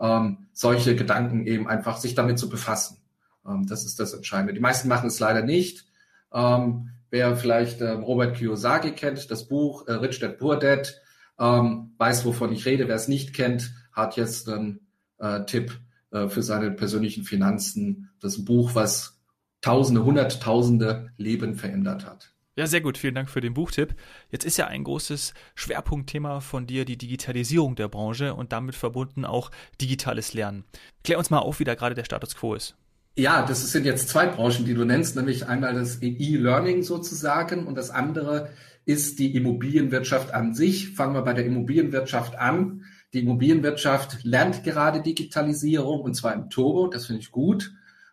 ähm, 0.00 0.48
solche 0.52 0.96
Gedanken 0.96 1.46
eben 1.46 1.68
einfach 1.68 1.98
sich 1.98 2.14
damit 2.14 2.38
zu 2.38 2.48
befassen. 2.48 2.98
Ähm, 3.46 3.66
das 3.66 3.84
ist 3.84 4.00
das 4.00 4.14
Entscheidende. 4.14 4.54
Die 4.54 4.60
meisten 4.60 4.88
machen 4.88 5.08
es 5.08 5.20
leider 5.20 5.42
nicht. 5.42 5.86
Ähm, 6.32 6.90
wer 7.10 7.36
vielleicht 7.36 7.80
ähm, 7.80 8.02
Robert 8.02 8.36
Kiyosaki 8.36 8.92
kennt, 8.92 9.30
das 9.30 9.48
Buch 9.48 9.86
äh, 9.86 9.92
Rich 9.92 10.20
Dad 10.20 10.38
Poor 10.38 10.58
Dad, 10.58 11.00
ähm, 11.38 11.92
weiß, 11.98 12.24
wovon 12.24 12.52
ich 12.52 12.66
rede. 12.66 12.88
Wer 12.88 12.96
es 12.96 13.08
nicht 13.08 13.34
kennt, 13.34 13.72
hat 13.92 14.16
jetzt 14.16 14.48
einen 14.48 14.80
äh, 15.18 15.44
Tipp 15.44 15.78
äh, 16.10 16.28
für 16.28 16.42
seine 16.42 16.70
persönlichen 16.70 17.24
Finanzen. 17.24 18.10
Das 18.20 18.44
Buch, 18.44 18.74
was 18.74 19.16
Tausende, 19.60 20.04
Hunderttausende 20.04 21.10
Leben 21.18 21.54
verändert 21.54 22.06
hat. 22.06 22.32
Ja, 22.60 22.66
sehr 22.66 22.82
gut. 22.82 22.98
Vielen 22.98 23.14
Dank 23.14 23.30
für 23.30 23.40
den 23.40 23.54
Buchtipp. 23.54 23.94
Jetzt 24.30 24.44
ist 24.44 24.58
ja 24.58 24.66
ein 24.66 24.84
großes 24.84 25.32
Schwerpunktthema 25.54 26.40
von 26.40 26.66
dir 26.66 26.84
die 26.84 26.98
Digitalisierung 26.98 27.74
der 27.74 27.88
Branche 27.88 28.34
und 28.34 28.52
damit 28.52 28.74
verbunden 28.74 29.24
auch 29.24 29.50
digitales 29.80 30.34
Lernen. 30.34 30.64
Klär 31.02 31.16
uns 31.16 31.30
mal 31.30 31.38
auf, 31.38 31.58
wie 31.58 31.64
da 31.64 31.74
gerade 31.74 31.94
der 31.94 32.04
Status 32.04 32.36
quo 32.36 32.54
ist. 32.54 32.76
Ja, 33.16 33.46
das 33.46 33.72
sind 33.72 33.86
jetzt 33.86 34.10
zwei 34.10 34.26
Branchen, 34.26 34.66
die 34.66 34.74
du 34.74 34.84
nennst, 34.84 35.16
nämlich 35.16 35.48
einmal 35.48 35.72
das 35.72 36.02
E-Learning 36.02 36.82
sozusagen 36.82 37.66
und 37.66 37.76
das 37.76 37.88
andere 37.88 38.50
ist 38.84 39.20
die 39.20 39.34
Immobilienwirtschaft 39.34 40.34
an 40.34 40.52
sich. 40.52 40.90
Fangen 40.90 41.14
wir 41.14 41.22
bei 41.22 41.32
der 41.32 41.46
Immobilienwirtschaft 41.46 42.36
an. 42.36 42.84
Die 43.14 43.20
Immobilienwirtschaft 43.20 44.22
lernt 44.22 44.64
gerade 44.64 45.00
Digitalisierung 45.00 46.02
und 46.02 46.12
zwar 46.12 46.34
im 46.34 46.50
Turbo. 46.50 46.88
Das 46.88 47.06
finde 47.06 47.22
ich 47.22 47.30
gut. 47.30 47.72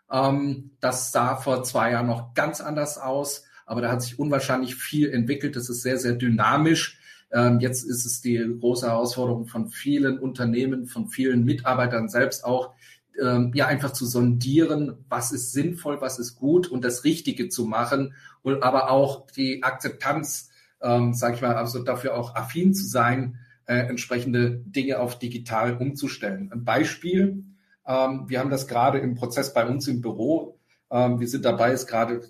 Ähm, 0.10 0.72
das 0.80 1.12
sah 1.12 1.36
vor 1.36 1.63
zwei 1.63 1.92
Jahren 1.92 2.08
noch 2.08 2.34
ganz 2.34 2.62
anders 2.62 2.98
aus, 2.98 3.44
aber 3.68 3.82
da 3.82 3.92
hat 3.92 4.02
sich 4.02 4.18
unwahrscheinlich 4.18 4.76
viel 4.76 5.12
entwickelt. 5.12 5.56
Das 5.56 5.70
ist 5.70 5.84
sehr, 5.84 5.98
sehr 5.98 6.14
dynamisch. 6.14 7.00
Ähm, 7.32 7.60
jetzt 7.60 7.84
ist 7.84 8.06
es 8.06 8.22
die 8.22 8.44
große 8.60 8.88
Herausforderung 8.88 9.46
von 9.46 9.68
vielen 9.68 10.18
Unternehmen, 10.18 10.88
von 10.88 11.10
vielen 11.10 11.44
Mitarbeitern 11.44 12.08
selbst 12.08 12.46
auch, 12.46 12.72
ähm, 13.22 13.52
ja 13.54 13.68
einfach 13.68 13.92
zu 13.92 14.06
sondieren, 14.06 15.06
was 15.10 15.34
ist 15.34 15.52
sinnvoll, 15.52 16.00
was 16.00 16.18
ist 16.18 16.36
gut 16.36 16.68
und 16.70 16.84
das 16.86 17.04
Richtige 17.04 17.50
zu 17.50 17.66
machen 17.66 18.14
und 18.42 18.64
aber 18.64 18.90
auch 18.90 19.28
die 19.32 19.64
Akzeptanz, 19.64 20.50
ähm, 20.82 21.14
sage 21.14 21.36
ich 21.36 21.42
mal, 21.42 21.56
also 21.56 21.84
dafür 21.84 22.16
auch 22.16 22.36
affin 22.36 22.74
zu 22.74 22.86
sein, 22.86 23.40
äh, 23.66 23.80
entsprechende 23.80 24.62
Dinge 24.66 25.00
auf 25.00 25.20
digital 25.20 25.76
umzustellen. 25.76 26.50
Ein 26.54 26.64
Beispiel, 26.64 27.44
ähm, 27.86 28.26
wir 28.28 28.40
haben 28.40 28.50
das 28.50 28.68
gerade 28.68 29.00
im 29.00 29.16
Prozess 29.16 29.54
bei 29.54 29.68
uns 29.68 29.88
im 29.88 30.02
Büro. 30.02 30.54
Wir 30.90 31.28
sind 31.28 31.44
dabei, 31.44 31.72
es 31.72 31.86
gerade 31.86 32.22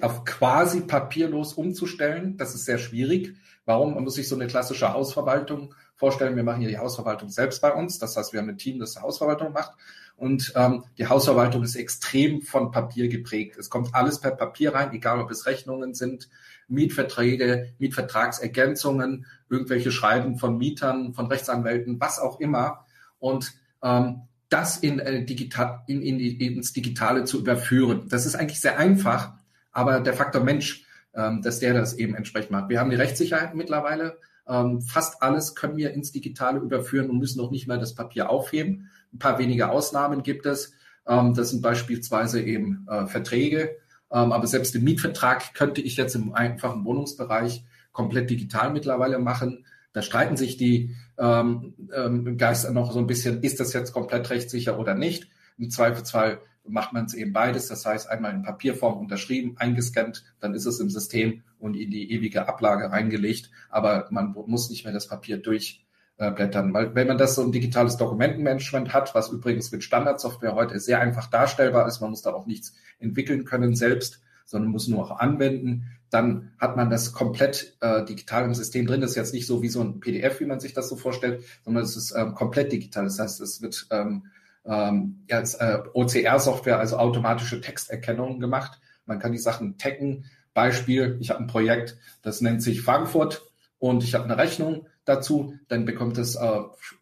auf 0.00 0.24
quasi 0.24 0.82
papierlos 0.82 1.54
umzustellen. 1.54 2.36
Das 2.36 2.54
ist 2.54 2.64
sehr 2.64 2.78
schwierig. 2.78 3.34
Warum? 3.64 3.94
Man 3.94 4.04
muss 4.04 4.14
sich 4.14 4.28
so 4.28 4.34
eine 4.34 4.46
klassische 4.46 4.92
Hausverwaltung 4.92 5.74
vorstellen. 5.96 6.36
Wir 6.36 6.44
machen 6.44 6.60
hier 6.60 6.68
die 6.68 6.78
Hausverwaltung 6.78 7.28
selbst 7.28 7.60
bei 7.60 7.72
uns. 7.72 7.98
Das 7.98 8.16
heißt, 8.16 8.32
wir 8.32 8.40
haben 8.40 8.48
ein 8.48 8.58
Team, 8.58 8.78
das 8.78 8.94
die 8.94 9.00
Hausverwaltung 9.00 9.52
macht. 9.52 9.72
Und 10.16 10.52
ähm, 10.56 10.84
die 10.98 11.06
Hausverwaltung 11.06 11.62
ist 11.62 11.76
extrem 11.76 12.42
von 12.42 12.70
Papier 12.72 13.08
geprägt. 13.08 13.56
Es 13.56 13.70
kommt 13.70 13.94
alles 13.94 14.20
per 14.20 14.32
Papier 14.32 14.74
rein, 14.74 14.92
egal 14.92 15.20
ob 15.20 15.30
es 15.30 15.46
Rechnungen 15.46 15.94
sind, 15.94 16.28
Mietverträge, 16.66 17.72
Mietvertragsergänzungen, 17.78 19.26
irgendwelche 19.48 19.92
Schreiben 19.92 20.36
von 20.36 20.58
Mietern, 20.58 21.14
von 21.14 21.26
Rechtsanwälten, 21.26 22.00
was 22.00 22.18
auch 22.18 22.40
immer. 22.40 22.84
Und 23.20 23.52
ähm, 23.82 24.22
das 24.48 24.78
in, 24.78 24.98
äh, 24.98 25.24
digital, 25.24 25.82
in, 25.86 26.02
in, 26.02 26.18
ins 26.18 26.72
Digitale 26.72 27.24
zu 27.24 27.38
überführen. 27.38 28.06
Das 28.08 28.26
ist 28.26 28.34
eigentlich 28.34 28.60
sehr 28.60 28.78
einfach, 28.78 29.37
aber 29.78 30.00
der 30.00 30.12
Faktor 30.12 30.42
Mensch, 30.42 30.84
ähm, 31.14 31.40
dass 31.40 31.60
der 31.60 31.72
das 31.72 31.94
eben 31.94 32.16
entsprechend 32.16 32.50
macht. 32.50 32.68
Wir 32.68 32.80
haben 32.80 32.90
die 32.90 32.96
Rechtssicherheit 32.96 33.54
mittlerweile. 33.54 34.18
Ähm, 34.48 34.82
fast 34.82 35.22
alles 35.22 35.54
können 35.54 35.76
wir 35.76 35.92
ins 35.92 36.10
Digitale 36.10 36.58
überführen 36.58 37.08
und 37.08 37.18
müssen 37.18 37.38
noch 37.38 37.52
nicht 37.52 37.68
mal 37.68 37.78
das 37.78 37.94
Papier 37.94 38.28
aufheben. 38.28 38.90
Ein 39.12 39.20
paar 39.20 39.38
wenige 39.38 39.70
Ausnahmen 39.70 40.24
gibt 40.24 40.46
es. 40.46 40.72
Ähm, 41.06 41.32
das 41.34 41.50
sind 41.50 41.62
beispielsweise 41.62 42.42
eben 42.42 42.88
äh, 42.90 43.06
Verträge. 43.06 43.76
Ähm, 44.10 44.32
aber 44.32 44.48
selbst 44.48 44.74
den 44.74 44.82
Mietvertrag 44.82 45.54
könnte 45.54 45.80
ich 45.80 45.96
jetzt 45.96 46.16
im 46.16 46.32
einfachen 46.32 46.84
Wohnungsbereich 46.84 47.64
komplett 47.92 48.30
digital 48.30 48.72
mittlerweile 48.72 49.20
machen. 49.20 49.64
Da 49.92 50.02
streiten 50.02 50.36
sich 50.36 50.56
die 50.56 50.96
ähm, 51.18 51.74
ähm, 51.94 52.36
Geister 52.36 52.72
noch 52.72 52.90
so 52.90 52.98
ein 52.98 53.06
bisschen, 53.06 53.44
ist 53.44 53.60
das 53.60 53.72
jetzt 53.74 53.92
komplett 53.92 54.28
rechtssicher 54.30 54.76
oder 54.76 54.96
nicht? 54.96 55.28
Im 55.56 55.70
Zweifelsfall 55.70 56.40
macht 56.68 56.92
man 56.92 57.06
es 57.06 57.14
eben 57.14 57.32
beides. 57.32 57.68
Das 57.68 57.84
heißt, 57.84 58.08
einmal 58.08 58.34
in 58.34 58.42
Papierform 58.42 58.98
unterschrieben, 58.98 59.56
eingescannt, 59.58 60.24
dann 60.40 60.54
ist 60.54 60.66
es 60.66 60.80
im 60.80 60.90
System 60.90 61.42
und 61.58 61.74
in 61.74 61.90
die 61.90 62.12
ewige 62.12 62.48
Ablage 62.48 62.90
reingelegt. 62.90 63.50
Aber 63.70 64.06
man 64.10 64.34
muss 64.46 64.70
nicht 64.70 64.84
mehr 64.84 64.92
das 64.92 65.08
Papier 65.08 65.38
durchblättern. 65.38 66.72
Weil 66.72 66.94
wenn 66.94 67.08
man 67.08 67.18
das 67.18 67.34
so 67.34 67.42
ein 67.42 67.52
digitales 67.52 67.96
Dokumentenmanagement 67.96 68.92
hat, 68.92 69.14
was 69.14 69.30
übrigens 69.30 69.72
mit 69.72 69.84
Standardsoftware 69.84 70.54
heute 70.54 70.80
sehr 70.80 71.00
einfach 71.00 71.28
darstellbar 71.28 71.86
ist, 71.86 72.00
man 72.00 72.10
muss 72.10 72.22
da 72.22 72.32
auch 72.32 72.46
nichts 72.46 72.74
entwickeln 72.98 73.44
können 73.44 73.74
selbst, 73.74 74.20
sondern 74.44 74.70
muss 74.70 74.88
nur 74.88 75.04
auch 75.04 75.18
anwenden, 75.18 75.84
dann 76.10 76.52
hat 76.58 76.76
man 76.76 76.88
das 76.88 77.12
komplett 77.12 77.76
äh, 77.80 78.04
digital 78.04 78.44
im 78.44 78.54
System 78.54 78.86
drin. 78.86 79.02
Das 79.02 79.10
ist 79.10 79.16
jetzt 79.16 79.34
nicht 79.34 79.46
so 79.46 79.62
wie 79.62 79.68
so 79.68 79.82
ein 79.82 80.00
PDF, 80.00 80.40
wie 80.40 80.46
man 80.46 80.58
sich 80.58 80.72
das 80.72 80.88
so 80.88 80.96
vorstellt, 80.96 81.44
sondern 81.64 81.84
es 81.84 81.96
ist 81.96 82.14
ähm, 82.16 82.34
komplett 82.34 82.72
digital. 82.72 83.04
Das 83.04 83.18
heißt, 83.18 83.40
es 83.42 83.60
wird 83.60 83.86
ähm, 83.90 84.24
ähm, 84.68 85.24
ja, 85.28 85.40
äh, 85.40 85.82
OCR-Software, 85.94 86.78
also 86.78 86.98
automatische 86.98 87.60
Texterkennung 87.60 88.38
gemacht. 88.38 88.80
Man 89.06 89.18
kann 89.18 89.32
die 89.32 89.38
Sachen 89.38 89.78
taggen. 89.78 90.26
Beispiel, 90.52 91.16
ich 91.20 91.30
habe 91.30 91.40
ein 91.40 91.46
Projekt, 91.46 91.96
das 92.22 92.40
nennt 92.40 92.62
sich 92.62 92.82
Frankfurt 92.82 93.42
und 93.78 94.02
ich 94.02 94.14
habe 94.14 94.24
eine 94.24 94.36
Rechnung 94.36 94.86
dazu, 95.04 95.54
dann 95.68 95.84
bekommt 95.84 96.18
es, 96.18 96.34
äh, 96.34 96.60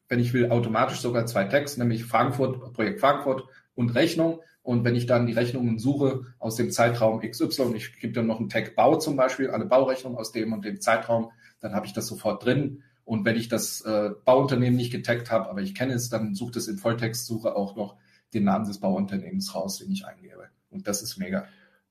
wenn 0.08 0.20
ich 0.20 0.32
will, 0.32 0.50
automatisch 0.50 1.00
sogar 1.00 1.26
zwei 1.26 1.44
Tags, 1.44 1.76
nämlich 1.76 2.04
Frankfurt, 2.04 2.72
Projekt 2.74 3.00
Frankfurt 3.00 3.44
und 3.74 3.90
Rechnung. 3.94 4.40
Und 4.62 4.84
wenn 4.84 4.96
ich 4.96 5.06
dann 5.06 5.26
die 5.26 5.32
Rechnungen 5.32 5.78
suche 5.78 6.22
aus 6.38 6.56
dem 6.56 6.70
Zeitraum 6.70 7.20
XY, 7.20 7.74
ich 7.74 7.98
gebe 7.98 8.12
dann 8.12 8.26
noch 8.26 8.40
einen 8.40 8.48
Tag 8.48 8.74
Bau 8.74 8.96
zum 8.96 9.16
Beispiel, 9.16 9.50
alle 9.50 9.64
Baurechnungen 9.64 10.18
aus 10.18 10.32
dem 10.32 10.52
und 10.52 10.64
dem 10.64 10.80
Zeitraum, 10.80 11.30
dann 11.60 11.74
habe 11.74 11.86
ich 11.86 11.92
das 11.92 12.06
sofort 12.06 12.44
drin. 12.44 12.82
Und 13.06 13.24
wenn 13.24 13.36
ich 13.36 13.48
das 13.48 13.82
äh, 13.82 14.10
Bauunternehmen 14.24 14.76
nicht 14.76 14.90
getaggt 14.90 15.30
habe, 15.30 15.48
aber 15.48 15.62
ich 15.62 15.76
kenne 15.76 15.94
es, 15.94 16.10
dann 16.10 16.34
sucht 16.34 16.56
es 16.56 16.66
in 16.66 16.76
Volltextsuche 16.76 17.54
auch 17.54 17.76
noch 17.76 17.96
den 18.34 18.42
Namen 18.42 18.66
des 18.66 18.80
Bauunternehmens 18.80 19.54
raus, 19.54 19.78
den 19.78 19.92
ich 19.92 20.04
eingebe. 20.04 20.48
Und 20.70 20.88
das 20.88 21.02
ist 21.02 21.16
mega. 21.16 21.46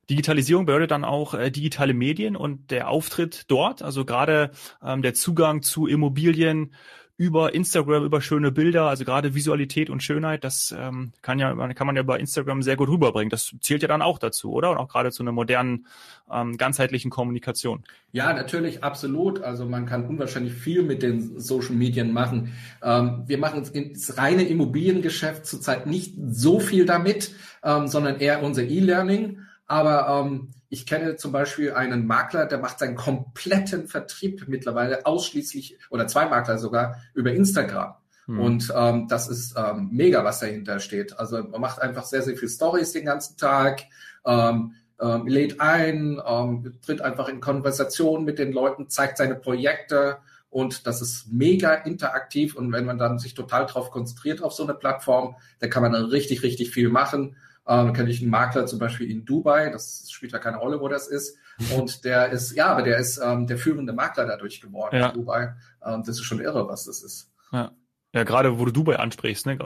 Digitalisierung 0.10 0.66
bedeutet 0.66 0.92
dann 0.92 1.06
auch 1.06 1.34
äh, 1.34 1.52
digitale 1.52 1.94
Medien 1.94 2.36
und 2.36 2.70
der 2.70 2.90
Auftritt 2.90 3.46
dort, 3.48 3.82
also 3.82 4.04
gerade 4.04 4.52
ähm, 4.84 5.02
der 5.02 5.14
Zugang 5.14 5.62
zu 5.62 5.88
Immobilien 5.88 6.74
über 7.18 7.54
Instagram, 7.54 8.04
über 8.04 8.22
schöne 8.22 8.52
Bilder, 8.52 8.88
also 8.88 9.06
gerade 9.06 9.36
Visualität 9.36 9.90
und 9.90 10.04
Schönheit, 10.04 10.44
das 10.44 10.76
ähm, 10.78 11.14
kann 11.22 11.40
ja 11.40 11.54
kann 11.74 11.88
man 11.88 11.96
ja 11.96 12.04
bei 12.04 12.20
Instagram 12.20 12.62
sehr 12.62 12.76
gut 12.76 12.90
rüberbringen. 12.90 13.30
Das 13.30 13.56
zählt 13.62 13.82
ja 13.82 13.88
dann 13.88 14.02
auch 14.02 14.20
dazu, 14.20 14.52
oder? 14.52 14.72
Und 14.72 14.78
auch 14.78 14.90
gerade 14.90 15.12
zu 15.12 15.24
einer 15.24 15.32
modernen, 15.32 15.88
ähm, 16.30 16.58
ganzheitlichen 16.58 17.12
Kommunikation. 17.12 17.84
Ja, 18.12 18.34
natürlich, 18.34 18.84
absolut. 18.84 19.42
Also 19.42 19.66
man 19.66 19.86
kann 19.86 20.06
unwahrscheinlich 20.06 20.54
viel 20.54 20.84
mit 20.84 21.04
den 21.04 21.40
Social 21.40 21.76
Medien 21.76 22.12
machen. 22.12 22.54
Ähm, 22.84 23.24
wir 23.28 23.38
machen 23.38 23.64
ins 23.72 24.18
reine 24.18 24.44
Immobiliengeschäft 24.44 25.46
zurzeit 25.46 25.88
nicht 25.88 26.16
so 26.18 26.60
viel 26.60 26.86
damit, 26.86 27.34
ähm, 27.64 27.88
sondern 27.88 28.20
eher 28.20 28.44
unser 28.44 28.64
E-Learning. 28.64 29.40
Aber 29.68 30.26
ähm, 30.26 30.54
ich 30.70 30.86
kenne 30.86 31.16
zum 31.16 31.32
Beispiel 31.32 31.74
einen 31.74 32.06
Makler, 32.06 32.46
der 32.46 32.60
macht 32.60 32.80
seinen 32.80 32.96
kompletten 32.96 33.88
Vertrieb 33.88 34.46
mittlerweile 34.48 35.06
ausschließlich 35.06 35.78
oder 35.90 36.08
zwei 36.08 36.28
Makler 36.28 36.58
sogar 36.58 37.02
über 37.14 37.32
Instagram. 37.32 37.96
Hm. 38.26 38.40
Und 38.40 38.74
ähm, 38.76 39.08
das 39.08 39.28
ist 39.28 39.56
ähm, 39.58 39.90
mega, 39.92 40.24
was 40.24 40.40
dahinter 40.40 40.80
steht. 40.80 41.18
Also 41.18 41.42
man 41.44 41.62
macht 41.62 41.82
einfach 41.82 42.04
sehr, 42.04 42.22
sehr 42.22 42.38
viel 42.38 42.50
Stories 42.50 42.92
den 42.92 43.06
ganzen 43.06 43.38
Tag, 43.38 43.84
ähm, 44.26 44.74
ähm, 45.00 45.28
lädt 45.28 45.60
ein, 45.62 46.22
ähm, 46.26 46.74
tritt 46.84 47.02
einfach 47.02 47.28
in 47.28 47.42
Konversation 47.42 48.24
mit 48.24 48.40
den 48.40 48.52
Leuten, 48.52 48.90
zeigt 48.90 49.18
seine 49.18 49.36
Projekte 49.36 50.18
und 50.50 50.88
das 50.88 51.02
ist 51.02 51.28
mega 51.32 51.74
interaktiv. 51.74 52.56
Und 52.56 52.72
wenn 52.72 52.86
man 52.86 52.98
dann 52.98 53.20
sich 53.20 53.34
total 53.34 53.66
drauf 53.66 53.92
konzentriert 53.92 54.42
auf 54.42 54.54
so 54.54 54.64
eine 54.64 54.74
Plattform, 54.74 55.36
dann 55.60 55.70
kann 55.70 55.84
man 55.84 55.92
dann 55.92 56.06
richtig, 56.06 56.44
richtig 56.44 56.72
viel 56.72 56.90
machen. 56.90 57.36
Ähm, 57.68 57.94
kenne 57.94 58.10
ich 58.10 58.22
einen 58.22 58.30
Makler 58.30 58.66
zum 58.68 58.80
Beispiel 58.80 59.10
in 59.10 59.26
Dubai, 59.26 59.70
das 59.72 60.08
spielt 60.12 60.32
ja 60.32 60.40
keine 60.40 60.58
Rolle, 60.58 60.80
wo 60.80 60.88
das 60.88 61.08
ist. 61.08 61.38
Und 61.76 62.04
der 62.06 62.30
ist, 62.30 62.56
ja, 62.56 62.68
aber 62.68 62.84
der 62.84 62.98
ist 62.98 63.18
ähm, 63.18 63.48
der 63.48 63.58
führende 63.58 63.94
Makler 63.94 64.26
dadurch 64.26 64.62
geworden 64.62 64.98
ja. 64.98 65.08
in 65.10 65.14
Dubai. 65.14 65.56
Ähm, 65.84 66.04
das 66.06 66.18
ist 66.18 66.24
schon 66.24 66.42
irre, 66.42 66.68
was 66.68 66.86
das 66.86 67.02
ist. 67.02 67.32
Ja. 67.52 67.72
Ja, 68.16 68.24
gerade 68.24 68.58
wo 68.60 68.64
du 68.64 68.72
Dubai 68.72 68.96
ansprichst, 68.96 69.46
ne? 69.46 69.58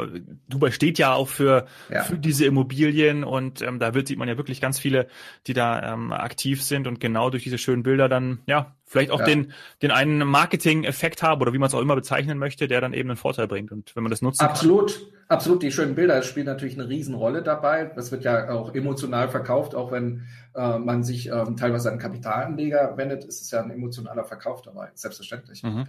Dubai 0.47 0.71
steht 0.71 0.97
ja 0.97 1.13
auch 1.13 1.27
für, 1.27 1.67
ja. 1.87 2.01
für 2.01 2.17
diese 2.17 2.45
Immobilien 2.45 3.23
und 3.23 3.61
ähm, 3.61 3.77
da 3.77 3.93
wird, 3.93 4.07
sieht 4.07 4.17
man 4.17 4.27
ja 4.27 4.37
wirklich 4.37 4.59
ganz 4.59 4.79
viele, 4.79 5.07
die 5.45 5.53
da 5.53 5.93
ähm, 5.93 6.11
aktiv 6.11 6.63
sind 6.63 6.87
und 6.87 6.99
genau 6.99 7.29
durch 7.29 7.43
diese 7.43 7.59
schönen 7.59 7.83
Bilder 7.83 8.09
dann, 8.09 8.39
ja, 8.47 8.75
vielleicht 8.89 9.11
auch 9.11 9.19
ja. 9.19 9.25
den, 9.25 9.53
den 9.83 9.91
einen 9.91 10.27
Marketing-Effekt 10.27 11.21
haben 11.21 11.39
oder 11.41 11.53
wie 11.53 11.59
man 11.59 11.67
es 11.67 11.75
auch 11.75 11.79
immer 11.79 11.95
bezeichnen 11.95 12.39
möchte, 12.39 12.67
der 12.67 12.81
dann 12.81 12.93
eben 12.93 13.09
einen 13.09 13.17
Vorteil 13.17 13.47
bringt. 13.47 13.71
Und 13.71 13.95
wenn 13.95 14.01
man 14.01 14.09
das 14.09 14.23
nutzt. 14.23 14.41
Absolut, 14.41 14.95
kann. 14.95 15.19
absolut. 15.27 15.61
Die 15.61 15.71
schönen 15.71 15.93
Bilder 15.93 16.23
spielen 16.23 16.47
natürlich 16.47 16.73
eine 16.73 16.89
Riesenrolle 16.89 17.43
dabei. 17.43 17.85
Das 17.95 18.11
wird 18.11 18.23
ja 18.23 18.49
auch 18.49 18.73
emotional 18.73 19.29
verkauft, 19.29 19.75
auch 19.75 19.91
wenn 19.91 20.23
äh, 20.55 20.79
man 20.79 21.03
sich 21.03 21.27
ähm, 21.27 21.55
teilweise 21.55 21.91
an 21.91 21.99
Kapitalanleger 21.99 22.97
wendet, 22.97 23.25
ist 23.25 23.41
es 23.41 23.51
ja 23.51 23.61
ein 23.61 23.69
emotionaler 23.69 24.23
Verkauf 24.23 24.63
dabei. 24.63 24.89
Selbstverständlich. 24.95 25.61
Mhm. 25.61 25.85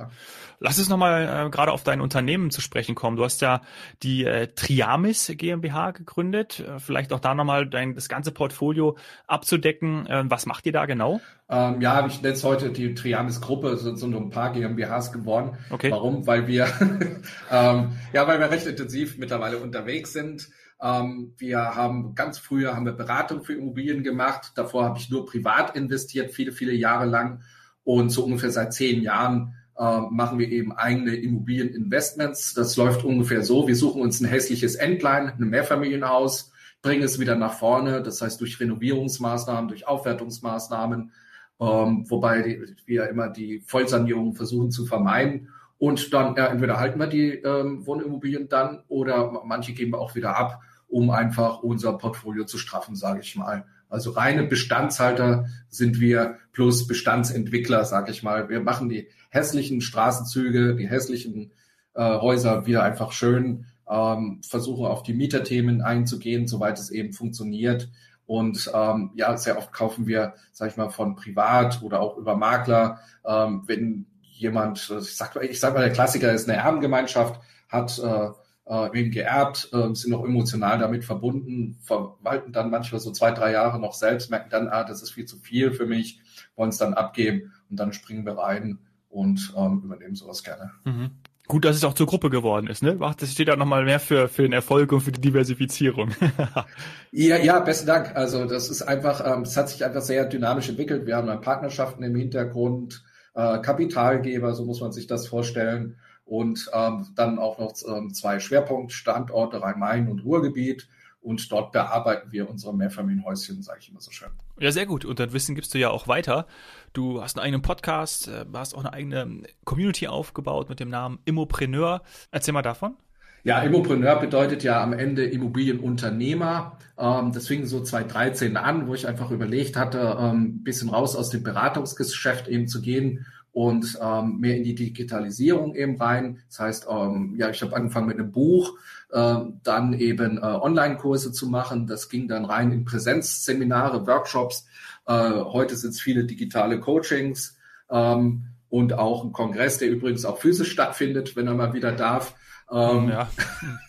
Lass 0.58 0.78
uns 0.78 0.90
nochmal 0.90 1.46
äh, 1.46 1.50
gerade 1.50 1.72
auf 1.72 1.82
dein 1.82 2.02
Unternehmen 2.02 2.50
zu 2.50 2.60
sprechen 2.60 2.94
kommen. 2.94 3.16
Du 3.16 3.24
hast 3.24 3.40
ja 3.40 3.62
die 4.02 4.26
äh, 4.26 4.48
Triamis 4.48 5.32
GmbH 5.34 5.92
gegründet. 5.92 6.60
Äh, 6.60 6.78
vielleicht 6.78 7.14
auch 7.14 7.20
da 7.20 7.34
nochmal 7.34 7.66
dein, 7.66 7.94
das 7.94 8.10
ganze 8.10 8.30
Portfolio 8.30 8.98
abzudecken. 9.26 10.06
Äh, 10.06 10.24
was 10.26 10.44
macht 10.44 10.66
ihr 10.66 10.72
da 10.72 10.84
genau? 10.84 11.22
Ähm, 11.50 11.80
ja, 11.80 12.06
ich 12.06 12.22
nenne 12.22 12.34
es 12.34 12.44
heute 12.44 12.70
die 12.70 12.94
Triamis-Gruppe, 12.94 13.76
sind 13.76 13.98
so 13.98 14.06
ein 14.06 14.30
paar 14.30 14.52
GmbHs 14.52 15.10
geworden. 15.10 15.58
Okay. 15.70 15.90
Warum? 15.90 16.26
Weil 16.26 16.46
wir, 16.46 16.66
ähm, 17.50 17.92
ja, 18.12 18.28
weil 18.28 18.38
wir 18.38 18.50
recht 18.50 18.66
intensiv 18.66 19.18
mittlerweile 19.18 19.58
unterwegs 19.58 20.12
sind. 20.12 20.48
Ähm, 20.80 21.34
wir 21.38 21.74
haben 21.74 22.14
ganz 22.14 22.38
früher 22.38 22.76
haben 22.76 22.86
wir 22.86 22.92
Beratung 22.92 23.42
für 23.42 23.54
Immobilien 23.54 24.04
gemacht. 24.04 24.52
Davor 24.54 24.84
habe 24.84 24.98
ich 24.98 25.10
nur 25.10 25.26
privat 25.26 25.76
investiert, 25.76 26.30
viele, 26.30 26.52
viele 26.52 26.72
Jahre 26.72 27.06
lang. 27.06 27.42
Und 27.82 28.10
so 28.10 28.24
ungefähr 28.24 28.50
seit 28.50 28.72
zehn 28.72 29.02
Jahren 29.02 29.54
äh, 29.76 30.00
machen 30.10 30.38
wir 30.38 30.48
eben 30.48 30.72
eigene 30.72 31.16
Immobilieninvestments. 31.16 32.54
Das 32.54 32.76
läuft 32.76 33.04
ungefähr 33.04 33.42
so. 33.42 33.66
Wir 33.66 33.76
suchen 33.76 34.02
uns 34.02 34.20
ein 34.20 34.28
hässliches 34.28 34.76
Endline, 34.76 35.32
ein 35.32 35.48
Mehrfamilienhaus 35.48 36.52
bringen 36.82 37.02
es 37.02 37.18
wieder 37.18 37.34
nach 37.34 37.54
vorne. 37.54 38.02
Das 38.02 38.22
heißt 38.22 38.40
durch 38.40 38.60
Renovierungsmaßnahmen, 38.60 39.68
durch 39.68 39.86
Aufwertungsmaßnahmen, 39.86 41.12
ähm, 41.60 42.08
wobei 42.08 42.60
wir 42.86 43.08
immer 43.08 43.28
die 43.28 43.60
Vollsanierung 43.66 44.34
versuchen 44.34 44.70
zu 44.70 44.86
vermeiden. 44.86 45.48
Und 45.78 46.12
dann 46.12 46.36
ja, 46.36 46.46
entweder 46.46 46.78
halten 46.78 46.98
wir 46.98 47.06
die 47.06 47.30
ähm, 47.30 47.86
Wohnimmobilien 47.86 48.48
dann 48.48 48.82
oder 48.88 49.42
manche 49.44 49.72
geben 49.72 49.92
wir 49.92 49.98
auch 49.98 50.14
wieder 50.14 50.36
ab, 50.36 50.60
um 50.88 51.10
einfach 51.10 51.62
unser 51.62 51.94
Portfolio 51.94 52.44
zu 52.44 52.58
straffen, 52.58 52.96
sage 52.96 53.20
ich 53.20 53.36
mal. 53.36 53.64
Also 53.88 54.10
reine 54.10 54.44
Bestandshalter 54.44 55.46
sind 55.68 56.00
wir 56.00 56.36
plus 56.52 56.86
Bestandsentwickler, 56.86 57.84
sage 57.84 58.10
ich 58.12 58.22
mal. 58.22 58.48
Wir 58.48 58.60
machen 58.60 58.88
die 58.88 59.08
hässlichen 59.30 59.80
Straßenzüge, 59.80 60.76
die 60.76 60.88
hässlichen 60.88 61.50
äh, 61.94 62.18
Häuser 62.20 62.66
wieder 62.66 62.82
einfach 62.84 63.12
schön, 63.12 63.66
ähm, 63.88 64.40
versuchen 64.48 64.86
auf 64.86 65.02
die 65.02 65.14
Mieterthemen 65.14 65.82
einzugehen, 65.82 66.46
soweit 66.46 66.78
es 66.78 66.90
eben 66.90 67.12
funktioniert. 67.12 67.90
Und 68.30 68.70
ähm, 68.72 69.10
ja, 69.16 69.36
sehr 69.36 69.58
oft 69.58 69.72
kaufen 69.72 70.06
wir, 70.06 70.34
sage 70.52 70.70
ich 70.70 70.76
mal, 70.76 70.90
von 70.90 71.16
privat 71.16 71.82
oder 71.82 72.00
auch 72.00 72.16
über 72.16 72.36
Makler, 72.36 73.00
ähm, 73.26 73.64
wenn 73.66 74.06
jemand, 74.20 74.88
ich 74.88 75.16
sag, 75.16 75.34
ich 75.42 75.58
sag 75.58 75.74
mal, 75.74 75.80
der 75.80 75.92
Klassiker 75.92 76.32
ist 76.32 76.48
eine 76.48 76.58
Erbengemeinschaft, 76.58 77.40
hat 77.68 77.98
äh, 77.98 78.28
äh, 78.66 78.96
eben 78.96 79.10
geerbt, 79.10 79.70
äh, 79.72 79.92
sind 79.96 80.12
noch 80.12 80.24
emotional 80.24 80.78
damit 80.78 81.04
verbunden, 81.04 81.80
verwalten 81.82 82.52
dann 82.52 82.70
manchmal 82.70 83.00
so 83.00 83.10
zwei, 83.10 83.32
drei 83.32 83.50
Jahre 83.50 83.80
noch 83.80 83.94
selbst, 83.94 84.30
merken 84.30 84.50
dann, 84.50 84.68
ah, 84.68 84.84
das 84.84 85.02
ist 85.02 85.10
viel 85.10 85.24
zu 85.24 85.36
viel 85.36 85.72
für 85.72 85.86
mich, 85.86 86.20
wollen 86.54 86.70
es 86.70 86.78
dann 86.78 86.94
abgeben 86.94 87.52
und 87.68 87.80
dann 87.80 87.92
springen 87.92 88.24
wir 88.24 88.38
rein 88.38 88.78
und 89.08 89.52
ähm, 89.56 89.82
übernehmen 89.82 90.14
sowas 90.14 90.44
gerne. 90.44 90.70
Mhm. 90.84 91.10
Gut, 91.50 91.64
dass 91.64 91.74
es 91.74 91.82
auch 91.82 91.94
zur 91.94 92.06
Gruppe 92.06 92.30
geworden 92.30 92.68
ist, 92.68 92.80
ne? 92.80 92.96
Das 93.18 93.32
steht 93.32 93.50
auch 93.50 93.56
nochmal 93.56 93.84
mehr 93.84 93.98
für, 93.98 94.28
für 94.28 94.42
den 94.42 94.52
Erfolg 94.52 94.92
und 94.92 95.00
für 95.00 95.10
die 95.10 95.20
Diversifizierung. 95.20 96.12
ja, 97.10 97.38
ja, 97.38 97.58
besten 97.58 97.88
Dank. 97.88 98.14
Also 98.14 98.44
das 98.44 98.70
ist 98.70 98.82
einfach, 98.82 99.20
ähm, 99.26 99.42
es 99.42 99.56
hat 99.56 99.68
sich 99.68 99.84
einfach 99.84 100.00
sehr 100.00 100.26
dynamisch 100.26 100.68
entwickelt. 100.68 101.06
Wir 101.06 101.16
haben 101.16 101.26
dann 101.26 101.40
Partnerschaften 101.40 102.04
im 102.04 102.14
Hintergrund, 102.14 103.02
äh, 103.34 103.58
Kapitalgeber, 103.58 104.54
so 104.54 104.64
muss 104.64 104.80
man 104.80 104.92
sich 104.92 105.08
das 105.08 105.26
vorstellen. 105.26 105.96
Und 106.24 106.70
ähm, 106.72 107.08
dann 107.16 107.40
auch 107.40 107.58
noch 107.58 107.74
ähm, 107.84 108.14
zwei 108.14 108.38
Schwerpunktstandorte, 108.38 109.60
Rhein-Main 109.60 110.06
und 110.08 110.24
Ruhrgebiet. 110.24 110.88
Und 111.20 111.50
dort 111.50 111.72
bearbeiten 111.72 112.30
wir 112.30 112.48
unsere 112.48 112.76
Mehrfamilienhäuschen, 112.76 113.60
sage 113.62 113.80
ich 113.82 113.90
immer 113.90 114.00
so 114.00 114.12
schön. 114.12 114.30
Ja, 114.60 114.72
sehr 114.72 114.86
gut. 114.86 115.04
Und 115.04 115.18
das 115.18 115.32
Wissen 115.32 115.54
gibst 115.54 115.74
du 115.74 115.78
ja 115.78 115.90
auch 115.90 116.06
weiter. 116.06 116.46
Du 116.92 117.22
hast 117.22 117.36
einen 117.36 117.44
eigenen 117.44 117.62
Podcast, 117.62 118.26
äh, 118.26 118.44
hast 118.52 118.74
auch 118.74 118.80
eine 118.80 118.92
eigene 118.92 119.44
Community 119.64 120.08
aufgebaut 120.08 120.68
mit 120.68 120.80
dem 120.80 120.88
Namen 120.88 121.20
Immopreneur. 121.24 122.02
Erzähl 122.32 122.52
mal 122.52 122.62
davon. 122.62 122.96
Ja, 123.44 123.62
Immopreneur 123.62 124.16
bedeutet 124.16 124.64
ja 124.64 124.82
am 124.82 124.92
Ende 124.92 125.24
Immobilienunternehmer. 125.24 126.76
Ähm, 126.98 127.32
das 127.32 127.46
fing 127.46 127.64
so 127.64 127.80
2013 127.82 128.56
an, 128.56 128.88
wo 128.88 128.94
ich 128.94 129.06
einfach 129.06 129.30
überlegt 129.30 129.76
hatte, 129.76 130.18
ein 130.18 130.34
ähm, 130.34 130.64
bisschen 130.64 130.90
raus 130.90 131.14
aus 131.14 131.30
dem 131.30 131.42
Beratungsgeschäft 131.42 132.48
eben 132.48 132.66
zu 132.66 132.82
gehen 132.82 133.24
und 133.52 133.98
ähm, 134.02 134.38
mehr 134.38 134.56
in 134.56 134.64
die 134.64 134.74
Digitalisierung 134.74 135.74
eben 135.74 135.96
rein. 135.96 136.42
Das 136.48 136.58
heißt, 136.60 136.86
ähm, 136.90 137.34
ja, 137.38 137.50
ich 137.50 137.62
habe 137.62 137.74
angefangen 137.74 138.08
mit 138.08 138.18
einem 138.18 138.30
Buch, 138.30 138.76
äh, 139.10 139.36
dann 139.62 139.92
eben 139.92 140.38
äh, 140.38 140.42
Online-Kurse 140.42 141.32
zu 141.32 141.48
machen. 141.48 141.86
Das 141.86 142.08
ging 142.08 142.28
dann 142.28 142.44
rein 142.44 142.72
in 142.72 142.84
Präsenzseminare, 142.84 144.06
Workshops. 144.06 144.66
Äh, 145.10 145.44
heute 145.44 145.74
sind 145.74 145.90
es 145.90 146.00
viele 146.00 146.24
digitale 146.24 146.78
Coachings 146.78 147.58
ähm, 147.90 148.44
und 148.68 148.92
auch 148.92 149.24
ein 149.24 149.32
Kongress, 149.32 149.78
der 149.78 149.90
übrigens 149.90 150.24
auch 150.24 150.38
physisch 150.38 150.70
stattfindet, 150.70 151.34
wenn 151.34 151.48
er 151.48 151.54
mal 151.54 151.72
wieder 151.72 151.90
darf. 151.90 152.36
Ähm, 152.70 153.08
ja. 153.08 153.28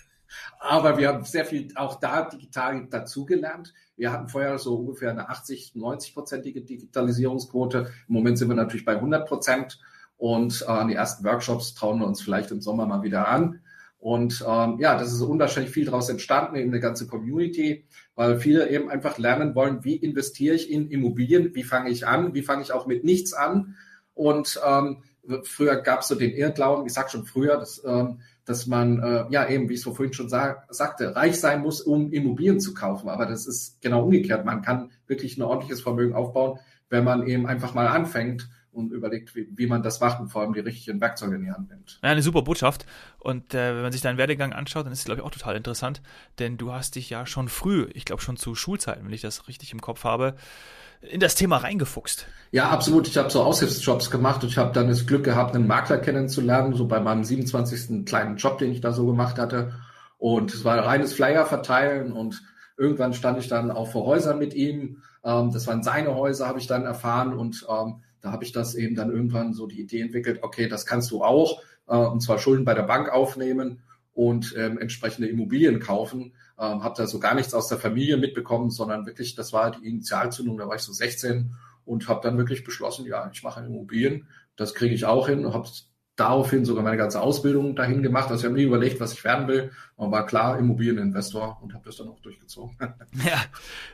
aber 0.60 0.98
wir 0.98 1.10
haben 1.10 1.24
sehr 1.24 1.46
viel 1.46 1.68
auch 1.76 2.00
da 2.00 2.24
digital 2.24 2.88
dazugelernt. 2.90 3.72
Wir 3.96 4.12
hatten 4.12 4.30
vorher 4.30 4.58
so 4.58 4.78
ungefähr 4.78 5.12
eine 5.12 5.30
80, 5.30 5.74
90-prozentige 5.76 6.66
Digitalisierungsquote. 6.66 7.92
Im 8.08 8.14
Moment 8.16 8.40
sind 8.40 8.50
wir 8.50 8.56
natürlich 8.56 8.86
bei 8.86 8.96
100 8.96 9.28
Prozent. 9.28 9.80
Und 10.18 10.66
äh, 10.68 10.88
die 10.88 10.96
ersten 10.96 11.24
Workshops 11.24 11.76
trauen 11.76 12.00
wir 12.00 12.08
uns 12.08 12.20
vielleicht 12.20 12.50
im 12.50 12.62
Sommer 12.62 12.88
mal 12.88 13.04
wieder 13.04 13.28
an. 13.28 13.62
Und 14.02 14.44
ähm, 14.46 14.78
ja, 14.80 14.98
das 14.98 15.14
ist 15.14 15.22
unwahrscheinlich 15.22 15.72
viel 15.72 15.86
daraus 15.86 16.10
entstanden, 16.10 16.56
eben 16.56 16.72
eine 16.72 16.80
ganze 16.80 17.08
Community, 17.08 17.86
weil 18.16 18.40
viele 18.40 18.70
eben 18.70 18.90
einfach 18.90 19.18
lernen 19.18 19.56
wollen, 19.56 19.84
wie 19.84 19.96
investiere 19.96 20.56
ich 20.56 20.70
in 20.70 20.90
Immobilien, 20.90 21.56
wie 21.56 21.64
fange 21.64 21.92
ich 21.92 22.06
an, 22.06 22.34
wie 22.34 22.42
fange 22.42 22.64
ich 22.64 22.74
auch 22.74 22.88
mit 22.88 23.04
nichts 23.04 23.32
an. 23.32 23.76
Und 24.16 24.60
ähm, 24.68 25.04
früher 25.44 25.78
gab 25.78 26.02
es 26.02 26.08
so 26.08 26.16
den 26.16 26.32
Irrglauben, 26.32 26.86
ich 26.86 26.94
sag 26.94 27.12
schon 27.12 27.26
früher, 27.26 27.58
dass 27.58 27.82
ähm, 27.86 28.20
dass 28.46 28.68
man, 28.68 29.00
äh, 29.02 29.26
ja 29.30 29.48
eben, 29.48 29.70
wie 29.70 29.76
ich 29.76 29.86
es 29.86 29.96
vorhin 29.96 30.14
schon 30.14 30.30
sag, 30.30 30.66
sagte, 30.74 31.16
reich 31.16 31.40
sein 31.40 31.62
muss, 31.62 31.82
um 31.82 32.12
Immobilien 32.12 32.60
zu 32.60 32.74
kaufen. 32.74 33.10
Aber 33.10 33.26
das 33.26 33.46
ist 33.46 33.82
genau 33.82 34.04
umgekehrt. 34.04 34.46
Man 34.46 34.62
kann 34.62 34.92
wirklich 35.08 35.38
ein 35.38 35.44
ordentliches 35.44 35.82
Vermögen 35.82 36.16
aufbauen, 36.16 36.60
wenn 36.90 37.04
man 37.04 37.28
eben 37.28 37.46
einfach 37.46 37.74
mal 37.74 37.88
anfängt 37.88 38.50
und 38.72 38.92
überlegt, 38.92 39.36
wie, 39.36 39.48
wie 39.56 39.68
man 39.68 39.84
das 39.84 40.00
macht 40.00 40.20
und 40.20 40.30
vor 40.30 40.42
allem 40.42 40.54
die 40.54 40.60
richtigen 40.62 41.02
Werkzeuge 41.02 41.36
in 41.36 41.44
die 41.44 41.52
Hand 41.52 41.70
nimmt. 41.70 42.00
Ja, 42.02 42.10
eine 42.10 42.22
super 42.22 42.42
Botschaft. 42.42 42.86
Und 43.20 43.54
äh, 43.54 43.76
wenn 43.76 43.82
man 43.82 43.92
sich 43.92 44.02
deinen 44.02 44.18
Werdegang 44.18 44.54
anschaut, 44.54 44.86
dann 44.86 44.94
ist 44.94 45.00
es, 45.00 45.06
glaube 45.06 45.22
ich, 45.22 45.26
auch 45.26 45.32
total 45.32 45.56
interessant, 45.56 46.02
denn 46.40 46.58
du 46.58 46.72
hast 46.72 46.96
dich 46.96 47.10
ja 47.10 47.26
schon 47.26 47.50
früh, 47.50 47.90
ich 47.94 48.06
glaube 48.06 48.22
schon 48.22 48.38
zu 48.38 48.56
Schulzeiten, 48.56 49.06
wenn 49.06 49.14
ich 49.14 49.22
das 49.22 49.48
richtig 49.48 49.74
im 49.74 49.82
Kopf 49.82 50.04
habe, 50.04 50.36
in 51.02 51.20
das 51.20 51.36
Thema 51.36 51.58
reingefuchst. 51.58 52.28
Ja, 52.52 52.70
absolut. 52.70 53.08
Ich 53.08 53.18
habe 53.18 53.30
so 53.30 53.44
Aushilfsjobs 53.44 54.12
gemacht 54.12 54.44
und 54.44 54.50
ich 54.50 54.58
habe 54.58 54.72
dann 54.72 54.88
das 54.88 55.08
Glück 55.08 55.24
gehabt, 55.24 55.56
einen 55.56 55.68
Makler 55.68 55.98
kennenzulernen, 55.98 56.74
so 56.74 56.88
bei 56.88 57.00
meinem 57.00 57.24
27. 57.24 58.06
kleinen 58.06 58.38
Job, 58.38 58.60
den 58.60 58.72
ich 58.72 58.82
da 58.82 58.94
so 58.94 59.06
gemacht 59.06 59.38
hatte. 59.38 59.74
Und 60.18 60.54
es 60.54 60.64
war 60.64 60.78
reines 60.86 61.14
Flyer 61.14 61.46
verteilen 61.46 62.12
und 62.12 62.44
irgendwann 62.78 63.14
stand 63.14 63.40
ich 63.40 63.48
dann 63.48 63.72
auch 63.72 63.90
vor 63.90 64.06
Häusern 64.06 64.38
mit 64.38 64.54
ihm. 64.54 65.02
Ähm, 65.24 65.52
das 65.52 65.66
waren 65.68 65.82
seine 65.82 66.14
Häuser, 66.16 66.48
habe 66.48 66.60
ich 66.60 66.68
dann 66.68 66.84
erfahren 66.84 67.34
und 67.34 67.66
ähm, 67.68 68.04
da 68.22 68.32
habe 68.32 68.44
ich 68.44 68.52
das 68.52 68.76
eben 68.76 68.96
dann 68.96 69.12
irgendwann 69.12 69.54
so 69.54 69.68
die 69.68 69.82
Idee 69.82 70.02
entwickelt, 70.02 70.40
okay, 70.42 70.68
das 70.68 70.86
kannst 70.86 71.12
du 71.12 71.24
auch, 71.24 71.62
äh, 71.88 71.96
und 71.96 72.22
zwar 72.22 72.40
Schulden 72.40 72.66
bei 72.66 72.74
der 72.74 72.84
Bank 72.84 73.10
aufnehmen 73.10 73.82
und 74.14 74.54
ähm, 74.58 74.78
entsprechende 74.78 75.28
Immobilien 75.28 75.80
kaufen. 75.80 76.34
Ähm, 76.60 76.84
habe 76.84 76.96
da 76.98 77.08
so 77.08 77.20
gar 77.20 77.34
nichts 77.34 77.54
aus 77.54 77.68
der 77.68 77.78
Familie 77.78 78.18
mitbekommen, 78.18 78.70
sondern 78.70 79.06
wirklich, 79.06 79.36
das 79.36 79.54
war 79.54 79.72
die 79.72 79.88
Initialzündung, 79.88 80.58
da 80.58 80.68
war 80.68 80.76
ich 80.76 80.82
so 80.82 80.94
16 80.94 81.56
und 81.86 82.08
habe 82.08 82.22
dann 82.22 82.38
wirklich 82.38 82.64
beschlossen, 82.64 83.06
ja, 83.06 83.30
ich 83.34 83.44
mache 83.44 83.62
Immobilien, 83.62 84.28
das 84.56 84.76
kriege 84.76 84.94
ich 84.94 85.06
auch 85.06 85.28
hin, 85.28 85.52
habe 85.54 85.68
daraufhin 86.16 86.66
sogar 86.66 86.84
meine 86.84 86.98
ganze 86.98 87.22
Ausbildung 87.22 87.76
dahin 87.76 88.04
gemacht. 88.04 88.30
Also 88.30 88.42
ich 88.42 88.46
habe 88.46 88.56
nie 88.56 88.66
überlegt, 88.66 89.00
was 89.00 89.14
ich 89.14 89.24
werden 89.24 89.48
will, 89.48 89.72
aber 89.98 90.12
war 90.12 90.26
klar 90.26 90.60
Immobilieninvestor 90.60 91.60
und 91.62 91.74
habe 91.74 91.86
das 91.86 91.98
dann 91.98 92.10
auch 92.10 92.20
durchgezogen. 92.20 92.78
Ja, 93.26 93.42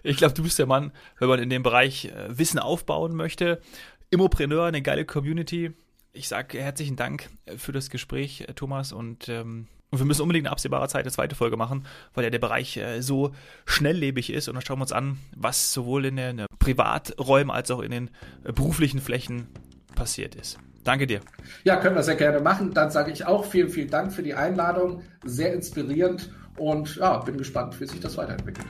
ich 0.04 0.18
glaube, 0.18 0.34
du 0.34 0.44
bist 0.44 0.60
der 0.60 0.66
Mann, 0.66 0.92
wenn 1.20 1.30
man 1.30 1.40
in 1.40 1.50
dem 1.50 1.64
Bereich 1.64 2.06
äh, 2.06 2.38
Wissen 2.38 2.60
aufbauen 2.60 3.16
möchte. 3.16 3.62
Immopreneur, 4.10 4.66
eine 4.66 4.82
geile 4.82 5.06
Community. 5.06 5.72
Ich 6.14 6.28
sage 6.28 6.60
herzlichen 6.60 6.96
Dank 6.96 7.30
äh, 7.46 7.58
für 7.58 7.72
das 7.72 7.90
Gespräch, 7.90 8.42
äh, 8.42 8.54
Thomas, 8.54 8.92
und 8.92 9.30
ähm, 9.30 9.68
und 9.90 10.00
wir 10.00 10.06
müssen 10.06 10.22
unbedingt 10.22 10.48
in 10.48 10.52
absehbarer 10.52 10.90
Zeit 10.90 11.06
eine 11.06 11.12
zweite 11.12 11.36
Folge 11.36 11.56
machen, 11.56 11.86
weil 12.14 12.26
ja 12.26 12.30
der 12.30 12.40
Bereich 12.40 12.76
äh, 12.76 13.02
so 13.02 13.34
schnelllebig 13.66 14.34
ist. 14.34 14.50
Und 14.50 14.56
dann 14.56 14.62
schauen 14.66 14.80
wir 14.80 14.84
uns 14.84 14.92
an, 14.92 15.18
was 15.34 15.72
sowohl 15.72 16.06
in 16.06 16.18
den 16.18 16.46
Privaträumen 16.60 17.52
als 17.52 17.72
auch 17.72 17.80
in 17.80 17.92
den 17.92 18.10
äh, 18.44 18.52
beruflichen 18.52 19.00
Flächen 19.00 19.48
passiert 19.96 20.36
ist. 20.36 20.58
Danke 20.84 21.08
dir. 21.08 21.22
Ja, 21.64 21.78
können 21.78 21.96
wir 21.96 22.04
sehr 22.04 22.16
gerne 22.16 22.42
machen. 22.42 22.74
Dann 22.74 22.92
sage 22.92 23.12
ich 23.12 23.26
auch 23.26 23.46
vielen, 23.46 23.70
vielen 23.70 23.90
Dank 23.90 24.12
für 24.12 24.24
die 24.24 24.34
Einladung. 24.34 25.04
Sehr 25.24 25.54
inspirierend 25.54 26.32
und 26.58 26.98
ja, 26.98 27.18
bin 27.20 27.38
gespannt, 27.38 27.80
wie 27.80 27.86
sich 27.86 28.00
das 28.02 28.18
weiterentwickelt. 28.18 28.68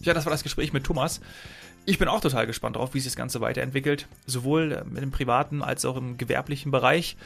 Ja, 0.00 0.14
das 0.14 0.24
war 0.24 0.32
das 0.32 0.42
Gespräch 0.42 0.72
mit 0.72 0.84
Thomas. 0.84 1.20
Ich 1.86 1.98
bin 1.98 2.08
auch 2.08 2.20
total 2.20 2.46
gespannt 2.46 2.76
drauf, 2.76 2.94
wie 2.94 3.00
sich 3.00 3.12
das 3.12 3.16
Ganze 3.16 3.40
weiterentwickelt, 3.40 4.06
sowohl 4.26 4.72
äh, 4.72 5.00
dem 5.00 5.10
privaten 5.10 5.62
als 5.62 5.84
auch 5.84 5.96
im 5.96 6.18
gewerblichen 6.18 6.70
Bereich. 6.70 7.16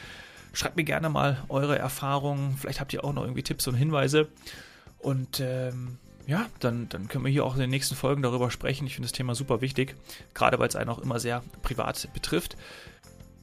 Schreibt 0.53 0.77
mir 0.77 0.83
gerne 0.83 1.09
mal 1.09 1.43
eure 1.49 1.77
Erfahrungen. 1.77 2.57
Vielleicht 2.57 2.79
habt 2.79 2.93
ihr 2.93 3.03
auch 3.03 3.13
noch 3.13 3.23
irgendwie 3.23 3.43
Tipps 3.43 3.67
und 3.67 3.75
Hinweise. 3.75 4.29
Und 4.99 5.41
ähm, 5.41 5.97
ja, 6.27 6.47
dann, 6.59 6.89
dann 6.89 7.07
können 7.07 7.25
wir 7.25 7.31
hier 7.31 7.45
auch 7.45 7.53
in 7.53 7.59
den 7.59 7.69
nächsten 7.69 7.95
Folgen 7.95 8.21
darüber 8.21 8.49
sprechen. 8.49 8.87
Ich 8.87 8.95
finde 8.95 9.07
das 9.07 9.13
Thema 9.13 9.35
super 9.35 9.61
wichtig, 9.61 9.95
gerade 10.33 10.57
weil 10.57 10.69
es 10.69 10.75
einen 10.75 10.89
auch 10.89 10.99
immer 10.99 11.19
sehr 11.19 11.43
privat 11.61 12.07
betrifft. 12.13 12.55